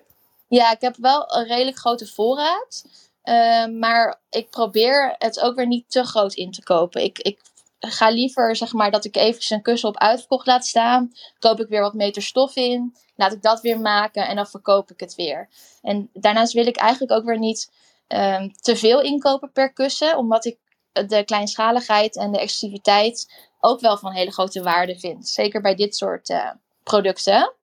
Ja, 0.49 0.73
ik 0.73 0.81
heb 0.81 0.97
wel 0.97 1.37
een 1.37 1.47
redelijk 1.47 1.77
grote 1.77 2.07
voorraad. 2.07 2.85
Uh, 3.25 3.67
maar 3.67 4.21
ik 4.31 4.51
probeer 4.51 5.15
het 5.19 5.41
ook 5.41 5.57
weer 5.57 5.67
niet 5.67 5.91
te 5.91 6.05
groot 6.05 6.35
in 6.35 6.51
te 6.51 6.63
kopen. 6.63 7.03
Ik, 7.03 7.19
ik 7.19 7.41
ga 7.79 8.09
liever 8.09 8.57
zeg 8.57 8.73
maar 8.73 8.91
dat 8.91 9.05
ik 9.05 9.17
even 9.17 9.57
een 9.57 9.63
kussen 9.63 9.89
op 9.89 9.99
uitverkocht 9.99 10.47
laat 10.47 10.67
staan. 10.67 11.13
Koop 11.39 11.61
ik 11.61 11.69
weer 11.69 11.81
wat 11.81 11.95
meter 11.95 12.23
stof 12.23 12.57
in. 12.57 12.95
Laat 13.17 13.33
ik 13.33 13.43
dat 13.43 13.61
weer 13.61 13.81
maken 13.81 14.27
en 14.29 14.37
dan 14.37 14.47
verkoop 14.47 14.91
ik 14.91 15.01
het 15.01 15.15
weer. 15.15 15.49
En 15.83 16.11
daarnaast 16.13 16.53
wil 16.53 16.67
ik 16.67 16.77
eigenlijk 16.77 17.13
ook 17.13 17.25
weer 17.25 17.39
niet 17.39 17.73
um, 18.09 18.53
te 18.53 18.77
veel 18.77 19.01
inkopen 19.01 19.53
per 19.53 19.73
kussen. 19.73 20.17
Omdat 20.17 20.45
ik 20.45 20.59
de 20.93 21.25
kleinschaligheid 21.25 22.17
en 22.17 22.33
de 22.33 22.39
exclusiviteit 22.39 23.33
ook 23.61 23.81
wel 23.81 23.97
van 23.97 24.13
hele 24.13 24.33
grote 24.33 24.63
waarde 24.63 24.99
vind. 24.99 25.29
Zeker 25.29 25.61
bij 25.61 25.75
dit 25.75 25.97
soort 25.97 26.29
uh, 26.29 26.51
producten. 26.83 27.55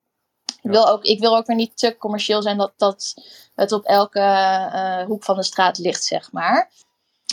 Ik, 0.61 0.71
wil 0.71 0.87
ook, 0.87 1.03
ik 1.03 1.19
wil 1.19 1.37
ook 1.37 1.45
weer 1.45 1.55
niet 1.55 1.77
te 1.77 1.97
commercieel 1.97 2.41
zijn 2.41 2.57
dat, 2.57 2.73
dat 2.77 3.13
het 3.55 3.71
op 3.71 3.85
elke 3.85 4.19
uh, 4.19 5.05
hoek 5.05 5.23
van 5.23 5.35
de 5.35 5.43
straat 5.43 5.77
ligt, 5.77 6.03
zeg 6.03 6.31
maar. 6.31 6.71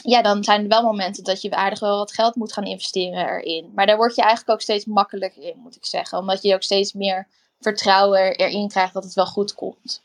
ja, 0.02 0.22
dan 0.22 0.44
zijn 0.44 0.62
er 0.62 0.68
wel 0.68 0.82
momenten 0.82 1.24
dat 1.24 1.42
je 1.42 1.50
aardig 1.50 1.80
wel 1.80 1.96
wat 1.96 2.12
geld 2.12 2.34
moet 2.34 2.52
gaan 2.52 2.64
investeren 2.64 3.28
erin. 3.28 3.70
Maar 3.74 3.86
daar 3.86 3.96
word 3.96 4.14
je 4.14 4.22
eigenlijk 4.22 4.50
ook 4.50 4.60
steeds 4.60 4.84
makkelijker 4.84 5.42
in, 5.42 5.58
moet 5.58 5.76
ik 5.76 5.84
zeggen. 5.84 6.18
Omdat 6.18 6.42
je 6.42 6.54
ook 6.54 6.62
steeds 6.62 6.92
meer 6.92 7.28
vertrouwen 7.60 8.36
erin 8.36 8.68
krijgt 8.68 8.94
dat 8.94 9.04
het 9.04 9.14
wel 9.14 9.26
goed 9.26 9.54
komt. 9.54 10.02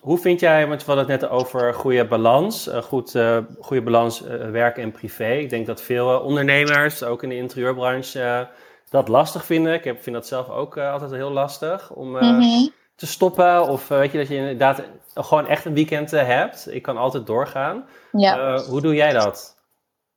Hoe 0.00 0.18
vind 0.18 0.40
jij, 0.40 0.68
want 0.68 0.84
we 0.84 0.92
hadden 0.92 1.10
het 1.10 1.20
net 1.20 1.30
over 1.30 1.74
goede 1.74 2.06
balans, 2.06 2.68
uh, 2.68 2.82
goed, 2.82 3.14
uh, 3.14 3.38
goede 3.60 3.82
balans 3.82 4.22
uh, 4.22 4.50
werk 4.50 4.78
en 4.78 4.92
privé. 4.92 5.32
Ik 5.32 5.50
denk 5.50 5.66
dat 5.66 5.82
veel 5.82 6.20
ondernemers, 6.20 7.02
ook 7.02 7.22
in 7.22 7.28
de 7.28 7.36
interieurbranche, 7.36 8.48
dat 8.90 9.08
lastig 9.08 9.44
vinden. 9.44 9.74
Ik 9.74 9.84
heb, 9.84 10.02
vind 10.02 10.16
dat 10.16 10.26
zelf 10.26 10.48
ook 10.48 10.78
altijd 10.78 11.10
heel 11.10 11.30
lastig 11.30 11.90
om 11.90 12.08
mm-hmm. 12.08 12.72
te 12.96 13.06
stoppen. 13.06 13.68
Of 13.68 13.88
weet 13.88 14.12
je, 14.12 14.18
dat 14.18 14.28
je 14.28 14.36
inderdaad 14.36 14.82
gewoon 15.14 15.46
echt 15.46 15.64
een 15.64 15.74
weekend 15.74 16.10
hebt. 16.10 16.72
Ik 16.72 16.82
kan 16.82 16.96
altijd 16.96 17.26
doorgaan. 17.26 17.86
Ja. 18.12 18.58
hoe 18.58 18.80
doe 18.80 18.94
jij 18.94 19.12
dat? 19.12 19.56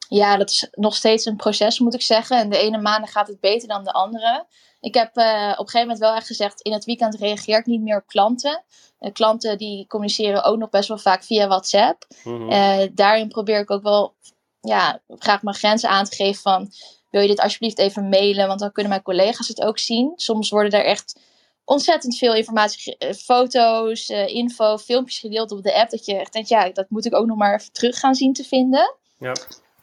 Ja, 0.10 0.38
dat 0.38 0.50
is 0.50 0.68
nog 0.72 0.96
steeds 0.96 1.26
een 1.26 1.36
proces, 1.36 1.80
moet 1.80 1.94
ik 1.94 2.02
zeggen. 2.02 2.38
En 2.38 2.50
de 2.50 2.58
ene 2.58 2.78
maanden 2.78 3.10
gaat 3.10 3.28
het 3.28 3.40
beter 3.40 3.68
dan 3.68 3.84
de 3.84 3.92
andere. 3.92 4.46
Ik 4.88 4.94
heb 4.94 5.18
uh, 5.18 5.52
op 5.52 5.66
een 5.66 5.70
gegeven 5.70 5.80
moment 5.80 6.00
wel 6.00 6.16
echt 6.16 6.28
gezegd, 6.28 6.62
in 6.62 6.74
het 6.74 6.86
weekend 6.86 7.16
reageer 7.16 7.58
ik 7.58 7.66
niet 7.66 7.82
meer 7.82 7.98
op 7.98 8.08
klanten. 8.08 8.64
Uh, 9.00 9.12
klanten 9.14 9.58
die 9.58 9.88
communiceren 9.88 10.44
ook 10.44 10.58
nog 10.58 10.70
best 10.70 10.88
wel 10.88 10.98
vaak 10.98 11.24
via 11.24 11.48
WhatsApp. 11.48 12.08
Mm 12.24 12.50
daarin 12.96 13.28
probeer 13.28 13.60
ik 13.60 13.72
ook 13.72 13.84
wel 13.84 14.14
ja, 14.62 15.02
graag 15.10 15.42
mijn 15.42 15.56
grenzen 15.56 15.90
aan 15.90 16.06
te 16.06 16.16
geven 16.16 16.42
van, 16.42 16.72
wil 17.12 17.22
je 17.22 17.28
dit 17.28 17.40
alsjeblieft 17.40 17.80
even 17.80 18.10
mailen, 18.10 18.48
want 18.48 18.60
dan 18.60 18.72
kunnen 18.72 18.92
mijn 18.92 19.04
collega's 19.04 19.48
het 19.48 19.62
ook 19.62 19.80
zien. 19.80 20.12
Soms 20.16 20.50
worden 20.50 20.80
er 20.80 20.86
echt 20.86 21.20
ontzettend 21.66 22.18
veel 22.18 22.36
informatie, 22.36 22.98
foto's, 23.18 24.10
info, 24.10 24.78
filmpjes 24.78 25.20
gedeeld 25.20 25.52
op 25.52 25.64
de 25.64 25.74
app, 25.74 25.90
dat 25.90 26.06
je 26.06 26.16
echt 26.16 26.34
denkt, 26.34 26.50
ja, 26.50 26.70
dat 26.70 26.90
moet 26.90 27.06
ik 27.06 27.16
ook 27.16 27.26
nog 27.26 27.38
maar 27.38 27.54
even 27.54 27.72
terug 27.72 28.00
gaan 28.00 28.16
zien 28.16 28.34
te 28.34 28.44
vinden. 28.44 28.96
Ja. 29.20 29.34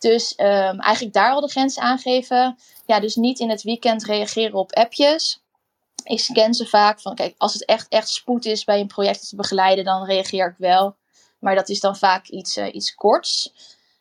Dus 0.04 0.32
um, 0.36 0.80
eigenlijk 0.80 1.14
daar 1.14 1.32
al 1.32 1.40
de 1.40 1.50
grens 1.50 1.78
aangeven. 1.78 2.58
Ja, 2.86 3.00
dus 3.00 3.16
niet 3.16 3.38
in 3.38 3.50
het 3.50 3.62
weekend 3.62 4.04
reageren 4.04 4.58
op 4.58 4.72
appjes. 4.72 5.42
Ik 6.04 6.20
scan 6.20 6.54
ze 6.54 6.66
vaak 6.66 7.00
van, 7.00 7.14
kijk, 7.14 7.34
als 7.38 7.52
het 7.52 7.64
echt, 7.64 7.88
echt 7.88 8.08
spoed 8.08 8.44
is 8.44 8.64
bij 8.64 8.80
een 8.80 8.86
project 8.86 9.28
te 9.28 9.36
begeleiden, 9.36 9.84
dan 9.84 10.04
reageer 10.04 10.48
ik 10.48 10.54
wel. 10.58 10.96
Maar 11.38 11.54
dat 11.54 11.68
is 11.68 11.80
dan 11.80 11.96
vaak 11.96 12.28
iets, 12.28 12.56
uh, 12.56 12.74
iets 12.74 12.94
korts. 12.94 13.54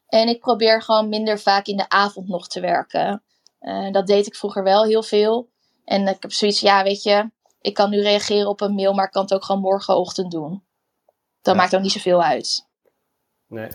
En 0.08 0.28
ik 0.28 0.39
probeer 0.39 0.82
gewoon 0.82 1.10
minder 1.10 1.39
vaak 1.39 1.66
in 1.66 1.78
de 1.78 1.89
avond 1.89 2.28
nog 2.28 2.48
te 2.48 2.60
werken. 2.60 3.24
Uh, 3.62 3.92
dat 3.92 4.08
deed 4.08 4.28
ik 4.28 4.36
vroeger 4.36 4.63
wel 4.63 4.84
heel 4.84 5.04
veel. 5.04 5.50
En 5.86 6.08
ik 6.08 6.22
heb 6.22 6.32
zoiets, 6.32 6.60
ja, 6.60 6.84
weet 6.84 7.04
je, 7.04 7.30
ik 7.62 7.74
kan 7.74 7.89
nu 7.89 8.02
reageren 8.02 8.50
op 8.50 8.62
een 8.62 8.74
mail, 8.74 8.94
maar 8.94 9.06
ik 9.06 9.12
kan 9.12 9.24
het 9.24 9.34
ook 9.34 9.46
gewoon 9.46 9.62
morgenochtend 9.62 10.32
doen. 10.32 10.63
Dat 11.42 11.56
maakt 11.56 11.76
ook 11.76 11.82
niet 11.82 11.92
zoveel 11.92 12.24
uit. 12.24 12.68
Nee. 13.48 13.70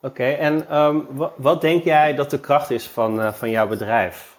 Oké, 0.00 0.24
en 0.24 0.76
um, 0.76 1.06
wat 1.36 1.60
denk 1.60 1.84
jij 1.84 2.14
dat 2.14 2.30
de 2.30 2.40
kracht 2.40 2.70
is 2.70 2.86
van, 2.86 3.20
uh, 3.20 3.32
van 3.32 3.50
jouw 3.50 3.68
bedrijf? 3.68 4.38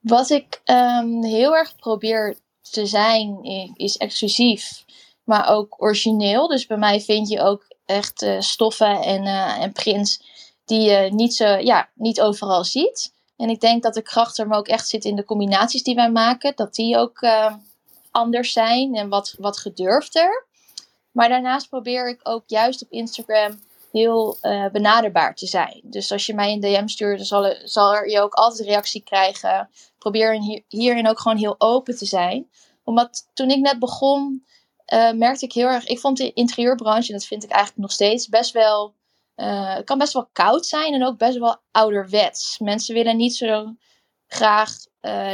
Wat 0.00 0.30
ik 0.30 0.60
um, 0.64 1.24
heel 1.24 1.56
erg 1.56 1.76
probeer 1.76 2.36
te 2.70 2.86
zijn, 2.86 3.38
is 3.74 3.96
exclusief, 3.96 4.84
maar 5.24 5.48
ook 5.48 5.82
origineel. 5.82 6.48
Dus 6.48 6.66
bij 6.66 6.76
mij 6.76 7.00
vind 7.00 7.28
je 7.28 7.40
ook 7.40 7.66
echt 7.86 8.22
uh, 8.22 8.40
stoffen 8.40 9.00
en, 9.00 9.24
uh, 9.24 9.62
en 9.62 9.72
prints 9.72 10.22
die 10.64 10.80
je 10.80 11.12
niet, 11.12 11.34
zo, 11.34 11.46
ja, 11.46 11.88
niet 11.94 12.20
overal 12.20 12.64
ziet. 12.64 13.12
En 13.36 13.48
ik 13.48 13.60
denk 13.60 13.82
dat 13.82 13.94
de 13.94 14.02
kracht 14.02 14.38
er 14.38 14.52
ook 14.52 14.68
echt 14.68 14.88
zit 14.88 15.04
in 15.04 15.16
de 15.16 15.24
combinaties 15.24 15.82
die 15.82 15.94
wij 15.94 16.10
maken. 16.10 16.52
Dat 16.56 16.74
die 16.74 16.96
ook 16.96 17.26
anders 18.10 18.52
zijn 18.52 18.94
en 18.94 19.08
wat, 19.08 19.34
wat 19.38 19.58
gedurfder. 19.58 20.46
Maar 21.10 21.28
daarnaast 21.28 21.68
probeer 21.68 22.08
ik 22.08 22.20
ook 22.22 22.42
juist 22.46 22.82
op 22.82 22.90
Instagram 22.90 23.60
heel 23.94 24.38
uh, 24.42 24.66
benaderbaar 24.72 25.34
te 25.34 25.46
zijn. 25.46 25.80
Dus 25.82 26.12
als 26.12 26.26
je 26.26 26.34
mij 26.34 26.52
een 26.52 26.60
DM 26.60 26.86
stuurt, 26.86 27.16
dan 27.16 27.26
zal, 27.26 27.54
zal 27.64 28.04
je 28.04 28.20
ook 28.20 28.34
altijd 28.34 28.68
reactie 28.68 29.02
krijgen. 29.02 29.70
Probeer 29.98 30.62
hierin 30.68 31.08
ook 31.08 31.20
gewoon 31.20 31.36
heel 31.36 31.54
open 31.58 31.96
te 31.96 32.06
zijn. 32.06 32.50
Omdat 32.84 33.30
toen 33.34 33.50
ik 33.50 33.60
net 33.60 33.78
begon, 33.78 34.46
uh, 34.94 35.12
merkte 35.12 35.44
ik 35.44 35.52
heel 35.52 35.66
erg. 35.66 35.86
Ik 35.86 35.98
vond 35.98 36.16
de 36.16 36.32
interieurbranche, 36.32 37.12
en 37.12 37.18
dat 37.18 37.26
vind 37.26 37.44
ik 37.44 37.50
eigenlijk 37.50 37.82
nog 37.82 37.92
steeds, 37.92 38.28
best 38.28 38.52
wel. 38.52 38.94
Uh, 39.36 39.78
kan 39.84 39.98
best 39.98 40.12
wel 40.12 40.28
koud 40.32 40.66
zijn 40.66 40.94
en 40.94 41.04
ook 41.04 41.18
best 41.18 41.38
wel 41.38 41.56
ouderwets. 41.70 42.58
Mensen 42.58 42.94
willen 42.94 43.16
niet 43.16 43.36
zo 43.36 43.74
graag 44.26 44.70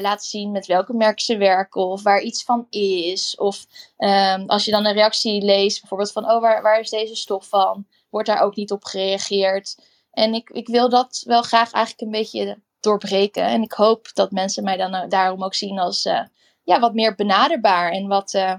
laten 0.01 0.27
zien 0.27 0.51
met 0.51 0.67
welke 0.67 0.93
merken 0.93 1.25
ze 1.25 1.37
werken 1.37 1.87
of 1.87 2.03
waar 2.03 2.21
iets 2.21 2.45
van 2.45 2.67
is. 2.71 3.37
Of 3.37 3.67
um, 3.99 4.45
als 4.47 4.65
je 4.65 4.71
dan 4.71 4.87
een 4.87 4.93
reactie 4.93 5.43
leest, 5.43 5.81
bijvoorbeeld 5.81 6.13
van: 6.13 6.31
Oh, 6.31 6.41
waar, 6.41 6.63
waar 6.63 6.81
is 6.81 6.91
deze 6.91 7.17
stof 7.17 7.49
van? 7.49 7.87
Wordt 8.11 8.29
daar 8.29 8.43
ook 8.43 8.57
niet 8.57 8.73
op 8.73 8.85
gereageerd. 8.85 9.77
En 10.11 10.35
ik, 10.35 10.51
ik 10.51 10.67
wil 10.67 10.89
dat 10.89 11.23
wel 11.27 11.43
graag 11.43 11.73
eigenlijk 11.73 12.05
een 12.05 12.21
beetje 12.21 12.59
doorbreken. 12.81 13.45
En 13.45 13.63
ik 13.63 13.73
hoop 13.73 14.11
dat 14.15 14.31
mensen 14.31 14.65
mij 14.65 14.77
dan 14.77 14.95
eh, 14.95 15.09
daarom 15.09 15.45
ook 15.45 15.55
zien 15.55 15.79
als 15.79 16.05
uh, 16.05 16.21
ja, 16.63 16.81
wat 16.81 16.95
meer 16.95 17.15
benaderbaar 17.15 17.91
en 17.91 18.07
wat, 18.07 18.35
uh, 18.35 18.55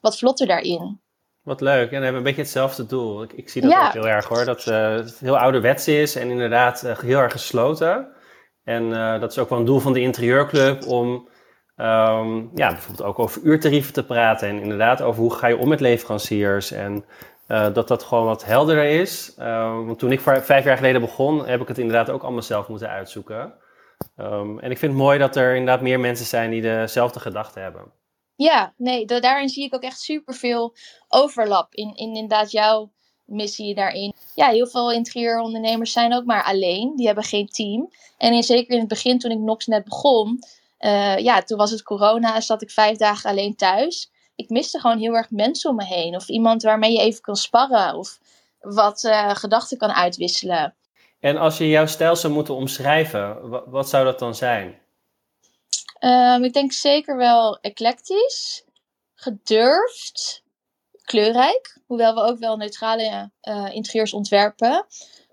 wat 0.00 0.18
vlotter 0.18 0.46
daarin. 0.46 1.00
Wat 1.42 1.60
leuk. 1.60 1.90
En 1.90 1.98
we 1.98 2.02
hebben 2.02 2.14
een 2.14 2.22
beetje 2.22 2.42
hetzelfde 2.42 2.86
doel. 2.86 3.22
Ik, 3.22 3.32
ik 3.32 3.48
zie 3.48 3.62
dat 3.62 3.72
ook 3.72 3.92
heel 3.92 4.08
erg 4.08 4.26
hoor. 4.26 4.44
Dat 4.44 4.64
het 4.64 5.18
heel 5.18 5.38
ouderwets 5.38 5.88
is 5.88 6.16
en 6.16 6.30
inderdaad 6.30 6.80
heel 6.80 7.18
erg 7.18 7.32
gesloten. 7.32 8.08
En 8.64 8.90
dat 9.20 9.30
is 9.30 9.38
ook 9.38 9.48
wel 9.48 9.58
een 9.58 9.64
doel 9.64 9.78
van 9.78 9.92
de 9.92 10.00
interieurclub 10.00 10.86
om 10.86 11.28
um, 11.76 12.50
ja, 12.54 12.70
bijvoorbeeld 12.70 13.08
ook 13.08 13.18
over 13.18 13.42
uurtarieven 13.42 13.92
te 13.92 14.04
praten. 14.04 14.48
En 14.48 14.60
inderdaad 14.60 15.02
over 15.02 15.22
hoe 15.22 15.34
ga 15.34 15.46
je 15.46 15.56
om 15.56 15.68
met 15.68 15.80
leveranciers. 15.80 16.70
En 16.70 17.04
uh, 17.48 17.74
dat 17.74 17.88
dat 17.88 18.02
gewoon 18.02 18.24
wat 18.24 18.44
helderder 18.44 18.84
is. 18.84 19.34
Uh, 19.38 19.86
want 19.86 19.98
toen 19.98 20.12
ik 20.12 20.20
vijf 20.20 20.64
jaar 20.64 20.76
geleden 20.76 21.00
begon, 21.00 21.46
heb 21.46 21.60
ik 21.60 21.68
het 21.68 21.78
inderdaad 21.78 22.10
ook 22.10 22.22
allemaal 22.22 22.42
zelf 22.42 22.68
moeten 22.68 22.88
uitzoeken. 22.88 23.54
Um, 24.16 24.58
en 24.58 24.70
ik 24.70 24.78
vind 24.78 24.92
het 24.92 25.00
mooi 25.00 25.18
dat 25.18 25.36
er 25.36 25.50
inderdaad 25.50 25.80
meer 25.80 26.00
mensen 26.00 26.26
zijn 26.26 26.50
die 26.50 26.62
dezelfde 26.62 27.20
gedachten 27.20 27.62
hebben. 27.62 27.92
Ja, 28.36 28.72
nee, 28.76 29.04
daarin 29.04 29.48
zie 29.48 29.64
ik 29.64 29.74
ook 29.74 29.82
echt 29.82 30.00
superveel 30.00 30.74
overlap 31.08 31.74
in, 31.74 31.94
in 31.94 32.14
inderdaad 32.14 32.50
jouw 32.50 32.90
missie 33.24 33.74
daarin. 33.74 34.14
Ja, 34.34 34.48
heel 34.48 34.66
veel 34.66 34.92
interieurondernemers 34.92 35.92
zijn 35.92 36.14
ook 36.14 36.24
maar 36.24 36.44
alleen. 36.44 36.96
Die 36.96 37.06
hebben 37.06 37.24
geen 37.24 37.46
team. 37.46 37.90
En 38.18 38.32
in, 38.32 38.42
zeker 38.42 38.72
in 38.72 38.78
het 38.78 38.88
begin, 38.88 39.18
toen 39.18 39.30
ik 39.30 39.38
Nox 39.38 39.66
net 39.66 39.84
begon, 39.84 40.38
uh, 40.80 41.18
ja, 41.18 41.42
toen 41.42 41.58
was 41.58 41.70
het 41.70 41.82
corona, 41.82 42.40
zat 42.40 42.62
ik 42.62 42.70
vijf 42.70 42.96
dagen 42.96 43.30
alleen 43.30 43.56
thuis 43.56 44.10
ik 44.38 44.48
miste 44.48 44.80
gewoon 44.80 44.98
heel 44.98 45.14
erg 45.14 45.30
mensen 45.30 45.70
om 45.70 45.76
me 45.76 45.84
heen. 45.84 46.14
Of 46.14 46.28
iemand 46.28 46.62
waarmee 46.62 46.92
je 46.92 47.00
even 47.00 47.20
kan 47.20 47.36
sparren. 47.36 47.94
Of 47.94 48.18
wat 48.60 49.04
uh, 49.04 49.34
gedachten 49.34 49.78
kan 49.78 49.92
uitwisselen. 49.92 50.74
En 51.20 51.36
als 51.36 51.58
je 51.58 51.68
jouw 51.68 51.86
stijl 51.86 52.16
zou 52.16 52.32
moeten 52.32 52.54
omschrijven, 52.54 53.48
wat, 53.48 53.64
wat 53.66 53.88
zou 53.88 54.04
dat 54.04 54.18
dan 54.18 54.34
zijn? 54.34 54.78
Um, 56.00 56.44
ik 56.44 56.52
denk 56.52 56.72
zeker 56.72 57.16
wel 57.16 57.58
eclectisch, 57.60 58.64
gedurfd, 59.14 60.42
kleurrijk. 61.02 61.78
Hoewel 61.86 62.14
we 62.14 62.20
ook 62.20 62.38
wel 62.38 62.56
neutrale 62.56 63.30
uh, 63.42 63.68
interieurs 63.72 64.12
ontwerpen. 64.12 64.86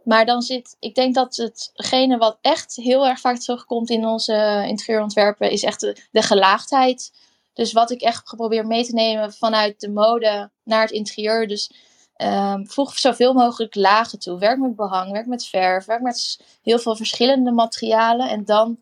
Maar 0.04 0.26
dan 0.26 0.42
zit, 0.42 0.76
ik 0.80 0.96
denk 0.96 1.16
dat 1.16 1.36
hetgene 1.36 2.18
wat 2.18 2.38
echt 2.42 2.76
heel 2.76 3.08
erg 3.08 3.20
vaak 3.20 3.38
terugkomt 3.38 3.90
in 3.90 4.06
onze 4.06 4.66
interieurontwerpen, 4.68 5.52
is 5.52 5.64
echt 5.64 5.80
de, 5.80 5.98
de 6.12 6.22
gelaagdheid 6.22 7.12
dus 7.56 7.74
wat 7.74 7.92
ik 7.92 8.02
echt 8.02 8.36
probeer 8.36 8.68
mee 8.68 8.86
te 8.86 8.94
nemen 8.94 9.34
vanuit 9.34 9.80
de 9.80 9.90
mode 9.90 10.50
naar 10.64 10.82
het 10.82 10.92
interieur. 10.92 11.48
Dus 11.48 11.72
um, 12.18 12.68
voeg 12.68 12.98
zoveel 12.98 13.34
mogelijk 13.34 13.76
lagen 13.76 14.20
toe. 14.20 14.40
Werk 14.40 14.60
met 14.60 14.76
behang, 14.76 15.12
werk 15.12 15.26
met 15.26 15.46
verf, 15.46 15.86
werk 15.86 16.02
met 16.02 16.40
heel 16.64 16.80
veel 16.80 16.96
verschillende 16.96 17.52
materialen. 17.52 18.30
En 18.30 18.46
dan 18.46 18.78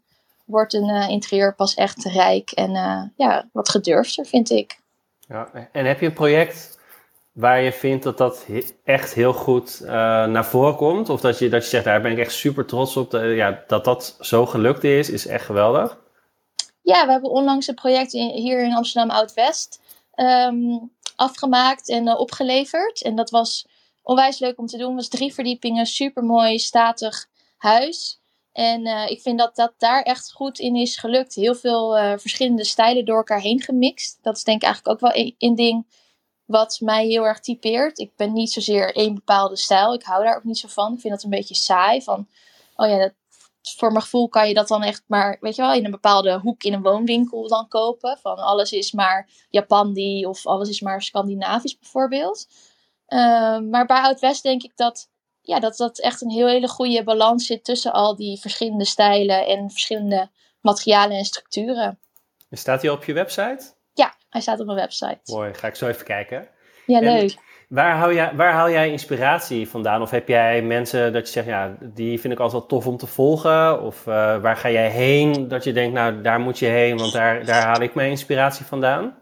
wordt 0.46 0.74
een 0.74 0.90
uh, 0.90 1.10
interieur 1.10 1.56
pas 1.56 1.74
echt 1.74 2.04
rijk 2.04 2.52
en 2.52 2.70
uh, 2.70 3.02
ja, 3.18 3.50
wat 3.52 3.70
gedurfder, 3.70 4.26
vind 4.26 4.50
ik. 4.50 4.80
Ja, 5.28 5.50
en 5.72 5.86
heb 5.86 6.00
je 6.00 6.06
een 6.06 6.14
project 6.14 6.80
waar 7.32 7.62
je 7.62 7.72
vindt 7.72 8.04
dat 8.04 8.18
dat 8.18 8.46
echt 8.84 9.14
heel 9.14 9.34
goed 9.34 9.80
uh, 9.84 9.90
naar 10.26 10.46
voren 10.46 10.76
komt? 10.76 11.10
Of 11.10 11.22
dat 11.22 11.40
je, 11.40 11.50
dat 11.50 11.64
je 11.64 11.70
zegt, 11.70 11.86
daar 11.86 12.02
ben 12.02 12.12
ik 12.12 12.18
echt 12.18 12.32
super 12.32 12.66
trots 12.66 12.98
op. 12.98 13.12
Ja, 13.12 13.64
dat 13.68 13.86
dat 13.86 14.18
zo 14.20 14.46
gelukt 14.46 14.84
is, 14.84 15.10
is 15.10 15.28
echt 15.28 15.46
geweldig. 15.46 16.02
Ja, 16.84 17.06
we 17.06 17.12
hebben 17.12 17.30
onlangs 17.30 17.68
een 17.68 17.76
project 17.76 18.12
hier 18.12 18.64
in 18.64 18.76
Amsterdam 18.76 19.16
Oud-West 19.16 19.82
um, 20.16 20.92
afgemaakt 21.16 21.90
en 21.90 22.08
uh, 22.08 22.20
opgeleverd. 22.20 23.02
En 23.02 23.16
dat 23.16 23.30
was 23.30 23.68
onwijs 24.02 24.40
leuk 24.40 24.60
om 24.60 24.68
te 24.68 24.78
doen. 24.78 24.88
Het 24.88 24.96
was 24.96 25.08
drie 25.08 25.34
verdiepingen, 25.34 25.86
super 25.86 26.24
mooi, 26.24 26.60
statig 26.60 27.28
huis. 27.58 28.22
En 28.52 28.86
uh, 28.88 29.10
ik 29.10 29.22
vind 29.22 29.40
dat 29.40 29.56
dat 29.56 29.74
daar 29.78 30.02
echt 30.02 30.32
goed 30.32 30.60
in 30.60 30.76
is 30.76 30.98
gelukt. 30.98 31.36
Heel 31.36 31.56
veel 31.56 31.98
uh, 31.98 32.14
verschillende 32.18 32.64
stijlen 32.64 33.06
door 33.06 33.18
elkaar 33.18 33.42
heen 33.42 33.62
gemixt. 33.62 34.20
Dat 34.22 34.38
is 34.38 34.44
denk 34.44 34.62
ik 34.62 34.68
eigenlijk 34.68 34.94
ook 34.96 35.14
wel 35.14 35.34
een, 35.38 35.56
ding 35.56 35.86
wat 36.46 36.78
mij 36.82 37.06
heel 37.06 37.24
erg 37.24 37.40
typeert. 37.40 38.00
Ik 38.00 38.16
ben 38.16 38.34
niet 38.34 38.52
zozeer 38.52 38.96
één 38.96 39.14
bepaalde 39.14 39.56
stijl. 39.56 39.94
Ik 39.94 40.04
hou 40.04 40.24
daar 40.24 40.36
ook 40.36 40.44
niet 40.44 40.58
zo 40.58 40.68
van. 40.68 40.94
Ik 40.94 41.00
vind 41.00 41.14
dat 41.14 41.24
een 41.24 41.30
beetje 41.30 41.56
saai. 41.56 42.02
Van, 42.02 42.28
oh 42.76 42.88
ja, 42.88 42.98
dat, 42.98 43.14
voor 43.64 43.92
mijn 43.92 44.04
gevoel 44.04 44.30
kan 44.30 44.48
je 44.48 44.54
dat 44.54 44.68
dan 44.68 44.84
echt 44.84 45.04
maar, 45.08 45.38
weet 45.40 45.56
je 45.56 45.62
wel, 45.62 45.74
in 45.74 45.86
een 45.86 45.92
bepaalde 45.92 46.40
hoek 46.40 46.64
in 46.64 46.74
een 46.74 46.82
woonwinkel 46.82 47.48
dan 47.48 47.68
kopen. 47.68 48.18
Van 48.22 48.38
alles 48.38 48.72
is 48.72 48.92
maar 48.92 49.30
Japandi 49.50 50.26
of 50.26 50.48
alles 50.48 50.70
is 50.70 50.82
maar 50.82 51.02
Scandinavisch 51.02 51.78
bijvoorbeeld. 51.78 52.48
Ehm, 53.08 53.70
maar 53.70 53.86
bij 53.86 54.02
Oud-West 54.02 54.44
denk 54.44 54.64
ik 54.64 54.72
dat 54.76 55.10
ja, 55.42 55.60
dat 55.60 55.78
dat 55.78 56.00
echt 56.00 56.22
een 56.22 56.30
heel 56.30 56.48
hele 56.48 56.68
goede 56.68 57.04
balans 57.04 57.46
zit 57.46 57.64
tussen 57.64 57.94
al 57.94 58.16
die 58.16 58.40
verschillende 58.40 58.86
stijlen 58.86 59.46
en 59.46 59.70
verschillende 59.70 60.30
materialen 60.62 61.18
en 61.18 61.26
structuren. 61.26 62.00
En 62.50 62.58
staat 62.58 62.82
hij 62.82 62.92
op 62.92 63.04
je 63.04 63.14
website? 63.14 63.74
Ja, 63.94 64.16
hij 64.30 64.42
staat 64.42 64.60
op 64.60 64.66
mijn 64.66 64.78
website. 64.78 65.20
Mooi, 65.24 65.54
ga 65.54 65.68
ik 65.68 65.76
zo 65.76 65.88
even 65.88 66.06
kijken. 66.06 66.50
Ja, 66.86 67.00
leuk. 67.00 67.38
Waar 67.74 67.96
haal, 67.96 68.14
jij, 68.14 68.36
waar 68.36 68.54
haal 68.54 68.70
jij 68.70 68.92
inspiratie 68.92 69.70
vandaan? 69.70 70.02
Of 70.02 70.10
heb 70.10 70.28
jij 70.28 70.62
mensen 70.62 71.14
dat 71.14 71.26
je 71.26 71.32
zegt, 71.32 71.48
ja, 71.48 71.78
die 71.82 72.20
vind 72.20 72.34
ik 72.34 72.40
altijd 72.40 72.60
wel 72.60 72.70
tof 72.70 72.88
om 72.88 72.98
te 72.98 73.08
volgen? 73.08 73.82
Of 73.82 74.06
uh, 74.08 74.42
waar 74.42 74.58
ga 74.58 74.70
jij 74.70 74.90
heen 74.90 75.48
dat 75.48 75.64
je 75.64 75.74
denkt, 75.74 75.94
nou, 75.94 76.22
daar 76.22 76.40
moet 76.40 76.60
je 76.60 76.66
heen, 76.66 76.98
want 76.98 77.14
daar, 77.14 77.46
daar 77.46 77.64
haal 77.66 77.82
ik 77.82 77.96
mijn 77.96 78.10
inspiratie 78.10 78.66
vandaan? 78.66 79.18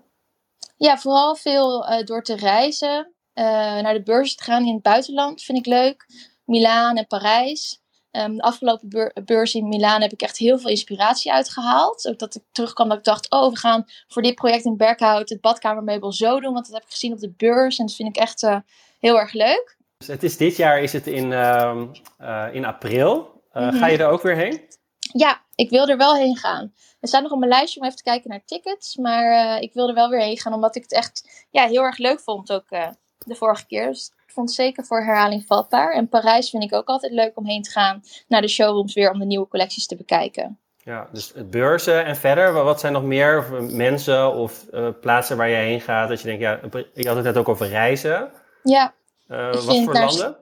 Ja, 0.77 0.97
vooral 0.97 1.35
veel 1.35 1.91
uh, 1.91 2.03
door 2.03 2.23
te 2.23 2.35
reizen. 2.35 3.13
Uh, 3.33 3.45
naar 3.81 3.93
de 3.93 4.03
beurs 4.03 4.35
te 4.35 4.43
gaan 4.43 4.65
in 4.65 4.73
het 4.73 4.83
buitenland 4.83 5.41
vind 5.41 5.57
ik 5.57 5.65
leuk. 5.65 6.05
Milaan 6.45 6.97
en 6.97 7.07
Parijs. 7.07 7.80
Um, 8.11 8.35
de 8.35 8.41
afgelopen 8.41 9.13
beurs 9.25 9.53
in 9.53 9.67
Milaan 9.67 10.01
heb 10.01 10.11
ik 10.11 10.21
echt 10.21 10.37
heel 10.37 10.59
veel 10.59 10.69
inspiratie 10.69 11.31
uitgehaald. 11.31 12.07
Ook 12.07 12.19
dat 12.19 12.35
ik 12.35 12.41
terugkwam 12.51 12.89
dat 12.89 12.97
ik 12.97 13.03
dacht, 13.03 13.31
oh, 13.31 13.49
we 13.49 13.57
gaan 13.57 13.85
voor 14.07 14.21
dit 14.21 14.35
project 14.35 14.65
in 14.65 14.77
Berkhout 14.77 15.29
het 15.29 15.41
badkamermeubel 15.41 16.11
zo 16.13 16.39
doen. 16.39 16.53
Want 16.53 16.65
dat 16.65 16.73
heb 16.73 16.83
ik 16.83 16.91
gezien 16.91 17.13
op 17.13 17.19
de 17.19 17.33
beurs 17.37 17.77
en 17.77 17.85
dat 17.85 17.95
vind 17.95 18.09
ik 18.09 18.21
echt 18.21 18.43
uh, 18.43 18.57
heel 18.99 19.19
erg 19.19 19.33
leuk. 19.33 19.77
Dus 19.97 20.07
het 20.07 20.23
is 20.23 20.37
dit 20.37 20.55
jaar 20.55 20.81
is 20.81 20.93
het 20.93 21.07
in, 21.07 21.31
uh, 21.31 21.81
uh, 22.21 22.47
in 22.51 22.65
april. 22.65 23.43
Mm 23.53 23.61
-hmm. 23.61 23.77
Ga 23.77 23.87
je 23.87 23.97
er 23.97 24.09
ook 24.09 24.21
weer 24.21 24.35
heen? 24.35 24.61
Ja, 24.99 25.41
ik 25.55 25.69
wil 25.69 25.87
er 25.87 25.97
wel 25.97 26.15
heen 26.15 26.37
gaan. 26.37 26.73
Er 26.99 27.07
staat 27.07 27.21
nog 27.21 27.31
op 27.31 27.39
mijn 27.39 27.51
lijstje 27.51 27.79
om 27.79 27.85
even 27.85 27.97
te 27.97 28.03
kijken 28.03 28.29
naar 28.29 28.45
tickets. 28.45 28.95
Maar 28.95 29.57
ik 29.59 29.73
wil 29.73 29.87
er 29.87 29.93
wel 29.93 30.09
weer 30.09 30.21
heen 30.21 30.39
gaan, 30.39 30.53
omdat 30.53 30.75
ik 30.75 30.81
het 30.81 30.93
echt 30.93 31.45
ja, 31.49 31.67
heel 31.67 31.83
erg 31.83 31.97
leuk 31.97 32.19
vond 32.19 32.51
ook 32.51 32.69
de 33.17 33.35
vorige 33.35 33.65
keer. 33.65 33.87
Dus 33.87 34.11
vond 34.31 34.47
het 34.47 34.57
zeker 34.57 34.85
voor 34.85 35.03
herhaling 35.03 35.43
vatbaar. 35.47 35.93
En 35.93 36.09
Parijs 36.09 36.49
vind 36.49 36.63
ik 36.63 36.73
ook 36.73 36.87
altijd 36.87 37.11
leuk 37.11 37.37
om 37.37 37.45
heen 37.45 37.61
te 37.61 37.71
gaan 37.71 38.01
naar 38.27 38.41
de 38.41 38.47
showrooms 38.47 38.93
weer 38.93 39.11
om 39.11 39.19
de 39.19 39.25
nieuwe 39.25 39.47
collecties 39.47 39.85
te 39.85 39.95
bekijken. 39.95 40.59
Ja, 40.83 41.07
dus 41.11 41.33
beurzen 41.49 42.05
en 42.05 42.15
verder, 42.15 42.53
wat 42.53 42.79
zijn 42.79 42.93
nog 42.93 43.03
meer 43.03 43.45
mensen 43.71 44.33
of 44.33 44.65
uh, 44.71 44.87
plaatsen 45.01 45.37
waar 45.37 45.49
je 45.49 45.55
heen 45.55 45.81
gaat? 45.81 46.09
Dat 46.09 46.21
je 46.21 46.27
denkt, 46.27 46.41
ja, 46.41 46.59
je 46.93 47.07
had 47.07 47.15
het 47.15 47.25
net 47.25 47.37
ook 47.37 47.49
over 47.49 47.67
reizen. 47.67 48.31
Ja. 48.63 48.93
Uh, 49.27 49.53
wat 49.53 49.63
voor 49.63 49.93
naar, 49.93 50.05
landen? 50.05 50.37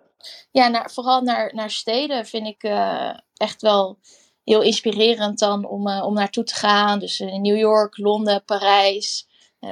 Ja, 0.52 0.68
naar, 0.68 0.92
vooral 0.92 1.22
naar, 1.22 1.52
naar 1.56 1.70
steden 1.70 2.26
vind 2.26 2.48
ik 2.48 2.64
uh, 2.64 3.14
echt 3.36 3.62
wel 3.62 4.00
heel 4.44 4.62
inspirerend 4.62 5.40
dan 5.40 5.66
om, 5.66 5.88
om 5.88 6.14
naartoe 6.14 6.44
te 6.44 6.56
gaan. 6.56 7.00
Dus 7.00 7.20
in 7.20 7.42
New 7.42 7.58
York, 7.58 7.98
Londen, 7.98 8.44
Parijs, 8.46 9.28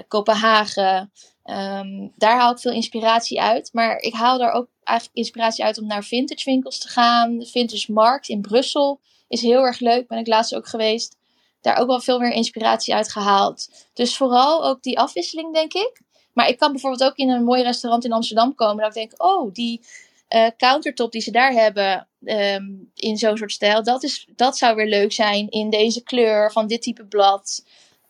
Kopenhagen. 0.07 1.11
Um, 1.49 2.13
daar 2.15 2.39
haal 2.39 2.51
ik 2.51 2.59
veel 2.59 2.71
inspiratie 2.71 3.41
uit. 3.41 3.69
Maar 3.73 3.97
ik 3.97 4.13
haal 4.13 4.37
daar 4.37 4.51
ook 4.51 4.67
eigenlijk 4.83 5.17
inspiratie 5.17 5.63
uit 5.63 5.77
om 5.77 5.87
naar 5.87 6.03
vintage 6.03 6.43
winkels 6.45 6.79
te 6.79 6.87
gaan. 6.87 7.37
De 7.37 7.45
vintage 7.45 7.91
markt 7.91 8.29
in 8.29 8.41
Brussel 8.41 8.99
is 9.27 9.41
heel 9.41 9.61
erg 9.61 9.79
leuk. 9.79 10.07
Ben 10.07 10.17
ik 10.17 10.27
laatst 10.27 10.55
ook 10.55 10.67
geweest. 10.67 11.17
Daar 11.61 11.77
ook 11.77 11.87
wel 11.87 11.99
veel 11.99 12.19
meer 12.19 12.31
inspiratie 12.31 12.95
uit 12.95 13.11
gehaald. 13.11 13.69
Dus 13.93 14.17
vooral 14.17 14.65
ook 14.65 14.83
die 14.83 14.99
afwisseling, 14.99 15.53
denk 15.53 15.73
ik. 15.73 16.01
Maar 16.33 16.47
ik 16.47 16.57
kan 16.57 16.71
bijvoorbeeld 16.71 17.03
ook 17.03 17.17
in 17.17 17.29
een 17.29 17.43
mooi 17.43 17.63
restaurant 17.63 18.05
in 18.05 18.11
Amsterdam 18.11 18.55
komen. 18.55 18.83
Dat 18.83 18.95
ik 18.95 19.09
denk, 19.09 19.23
oh, 19.23 19.53
die 19.53 19.81
uh, 20.29 20.47
countertop 20.57 21.11
die 21.11 21.21
ze 21.21 21.31
daar 21.31 21.51
hebben 21.51 22.07
um, 22.23 22.91
in 22.93 23.17
zo'n 23.17 23.37
soort 23.37 23.51
stijl. 23.51 23.83
Dat, 23.83 24.03
is, 24.03 24.27
dat 24.35 24.57
zou 24.57 24.75
weer 24.75 24.87
leuk 24.87 25.11
zijn 25.11 25.49
in 25.49 25.69
deze 25.69 26.03
kleur 26.03 26.51
van 26.51 26.67
dit 26.67 26.81
type 26.81 27.05
blad 27.05 27.63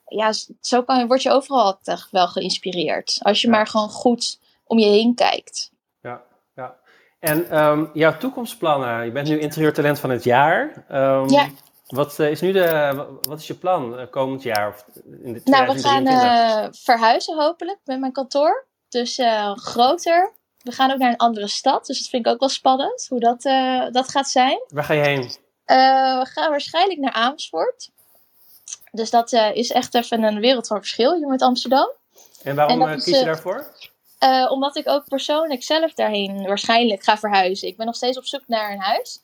ja, 0.08 0.34
zo 0.62 0.84
kan, 0.84 1.08
word 1.08 1.22
je 1.22 1.32
overal 1.32 1.80
wel 2.12 2.28
geïnspireerd. 2.28 3.20
Als 3.22 3.42
je 3.42 3.50
maar 3.50 3.68
gewoon 3.68 3.90
goed 3.90 4.40
om 4.64 4.80
je 4.80 4.88
heen 4.88 5.16
kijkt. 5.16 5.72
Ja, 6.02 6.22
ja. 6.56 6.76
En 7.20 7.64
um, 7.64 7.90
jouw 7.94 8.18
toekomstplannen? 8.18 9.06
Je 9.06 9.12
bent 9.12 9.28
nu 9.28 9.40
interieurtalent 9.40 10.00
van 10.00 10.10
het 10.10 10.24
jaar. 10.24 10.86
Um, 10.92 11.30
ja. 11.30 11.48
Wat 11.88 12.20
is 12.20 12.42
nu 12.42 12.52
de, 12.52 13.06
wat 13.22 13.40
is 13.40 13.48
je 13.48 13.54
plan 13.54 14.00
uh, 14.00 14.06
komend 14.10 14.44
jaar? 14.44 14.68
Of 14.68 14.86
in 15.24 15.34
de 15.34 15.42
nou, 15.44 15.74
we 15.74 15.80
gaan 15.80 16.08
uh, 16.08 16.68
verhuizen 16.72 17.38
hopelijk 17.38 17.80
met 17.84 18.00
mijn 18.00 18.12
kantoor. 18.12 18.68
Dus 18.90 19.18
uh, 19.18 19.56
groter. 19.56 20.34
We 20.58 20.72
gaan 20.72 20.92
ook 20.92 20.98
naar 20.98 21.10
een 21.10 21.18
andere 21.18 21.48
stad. 21.48 21.86
Dus 21.86 22.00
dat 22.00 22.10
vind 22.10 22.26
ik 22.26 22.32
ook 22.32 22.40
wel 22.40 22.50
spannend 22.50 23.06
hoe 23.10 23.20
dat, 23.20 23.42
dat 23.94 24.10
gaat 24.10 24.30
zijn. 24.30 24.64
Waar 24.68 24.84
ga 24.84 24.94
je 24.94 25.02
heen? 25.02 25.32
we 25.66 26.26
gaan 26.30 26.50
waarschijnlijk 26.50 27.00
naar 27.00 27.12
Amersfoort. 27.12 27.92
Dus 28.92 29.10
dat 29.10 29.34
uh, 29.34 29.56
is 29.56 29.72
echt 29.72 29.96
even 29.96 30.24
een 30.24 30.40
wereld 30.40 30.68
van 30.68 30.78
verschil 30.78 31.16
hier 31.16 31.28
met 31.28 31.42
Amsterdam. 31.42 31.92
En 32.44 32.56
waarom 32.56 32.82
en 32.82 32.88
eh, 32.88 32.94
kies 32.94 33.06
je 33.06 33.20
uh, 33.20 33.26
daarvoor? 33.26 33.72
Uh, 34.24 34.52
omdat 34.52 34.76
ik 34.76 34.88
ook 34.88 35.08
persoonlijk 35.08 35.64
zelf 35.64 35.94
daarheen 35.94 36.46
waarschijnlijk 36.46 37.04
ga 37.04 37.18
verhuizen. 37.18 37.68
Ik 37.68 37.78
ben 37.78 37.86
nog 37.86 37.96
steeds 37.96 38.18
op 38.18 38.26
zoek 38.26 38.44
naar 38.48 38.72
een 38.72 38.82
huis. 38.82 39.20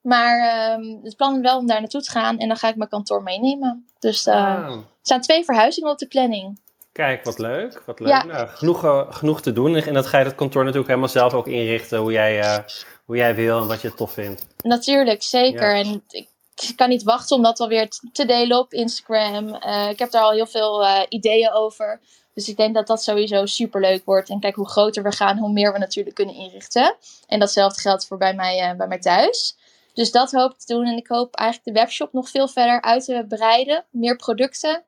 Maar 0.00 0.38
uh, 0.78 1.02
het 1.02 1.16
plan 1.16 1.34
is 1.34 1.40
wel 1.40 1.58
om 1.58 1.66
daar 1.66 1.80
naartoe 1.80 2.02
te 2.02 2.10
gaan 2.10 2.38
en 2.38 2.48
dan 2.48 2.56
ga 2.56 2.68
ik 2.68 2.76
mijn 2.76 2.90
kantoor 2.90 3.22
meenemen. 3.22 3.86
Dus 3.98 4.28
ah. 4.28 4.36
er 4.36 4.84
staan 5.02 5.20
twee 5.20 5.44
verhuizingen 5.44 5.90
op 5.90 5.98
de 5.98 6.06
planning. 6.06 6.60
Kijk, 6.92 7.24
wat 7.24 7.38
leuk. 7.38 7.82
Wat 7.86 8.00
leuk. 8.00 8.08
Ja. 8.08 8.24
Nou, 8.24 8.48
genoeg, 8.48 9.06
genoeg 9.08 9.42
te 9.42 9.52
doen. 9.52 9.76
En 9.76 9.94
dat 9.94 10.06
ga 10.06 10.18
je 10.18 10.24
het 10.24 10.34
kantoor 10.34 10.62
natuurlijk 10.62 10.88
helemaal 10.88 11.08
zelf 11.08 11.34
ook 11.34 11.46
inrichten 11.46 11.98
hoe 11.98 12.12
jij, 12.12 12.64
hoe 13.04 13.16
jij 13.16 13.34
wil 13.34 13.60
en 13.60 13.66
wat 13.66 13.80
je 13.80 13.94
tof 13.94 14.12
vindt. 14.12 14.46
Natuurlijk, 14.62 15.22
zeker. 15.22 15.76
Ja. 15.76 15.82
En 15.82 16.02
ik 16.08 16.28
ik 16.54 16.76
kan 16.76 16.88
niet 16.88 17.02
wachten 17.02 17.36
om 17.36 17.42
dat 17.42 17.60
alweer 17.60 17.88
te 18.12 18.24
delen 18.24 18.58
op 18.58 18.72
Instagram. 18.72 19.48
Uh, 19.48 19.88
ik 19.88 19.98
heb 19.98 20.10
daar 20.10 20.22
al 20.22 20.32
heel 20.32 20.46
veel 20.46 20.82
uh, 20.82 21.00
ideeën 21.08 21.52
over. 21.52 22.00
Dus 22.34 22.48
ik 22.48 22.56
denk 22.56 22.74
dat 22.74 22.86
dat 22.86 23.02
sowieso 23.02 23.46
super 23.46 23.80
leuk 23.80 24.04
wordt. 24.04 24.28
En 24.28 24.40
kijk, 24.40 24.54
hoe 24.54 24.68
groter 24.68 25.02
we 25.02 25.12
gaan, 25.12 25.38
hoe 25.38 25.52
meer 25.52 25.72
we 25.72 25.78
natuurlijk 25.78 26.16
kunnen 26.16 26.34
inrichten. 26.34 26.96
En 27.26 27.38
datzelfde 27.38 27.80
geldt 27.80 28.06
voor 28.06 28.18
bij 28.18 28.34
mij, 28.34 28.70
uh, 28.70 28.76
bij 28.76 28.86
mij 28.86 28.98
thuis. 28.98 29.56
Dus 29.92 30.10
dat 30.10 30.32
hoop 30.32 30.52
ik 30.52 30.58
te 30.58 30.74
doen. 30.74 30.86
En 30.86 30.96
ik 30.96 31.06
hoop 31.06 31.34
eigenlijk 31.34 31.76
de 31.76 31.82
webshop 31.82 32.12
nog 32.12 32.28
veel 32.28 32.48
verder 32.48 32.82
uit 32.82 33.04
te 33.04 33.24
breiden. 33.28 33.84
Meer 33.90 34.16
producten. 34.16 34.84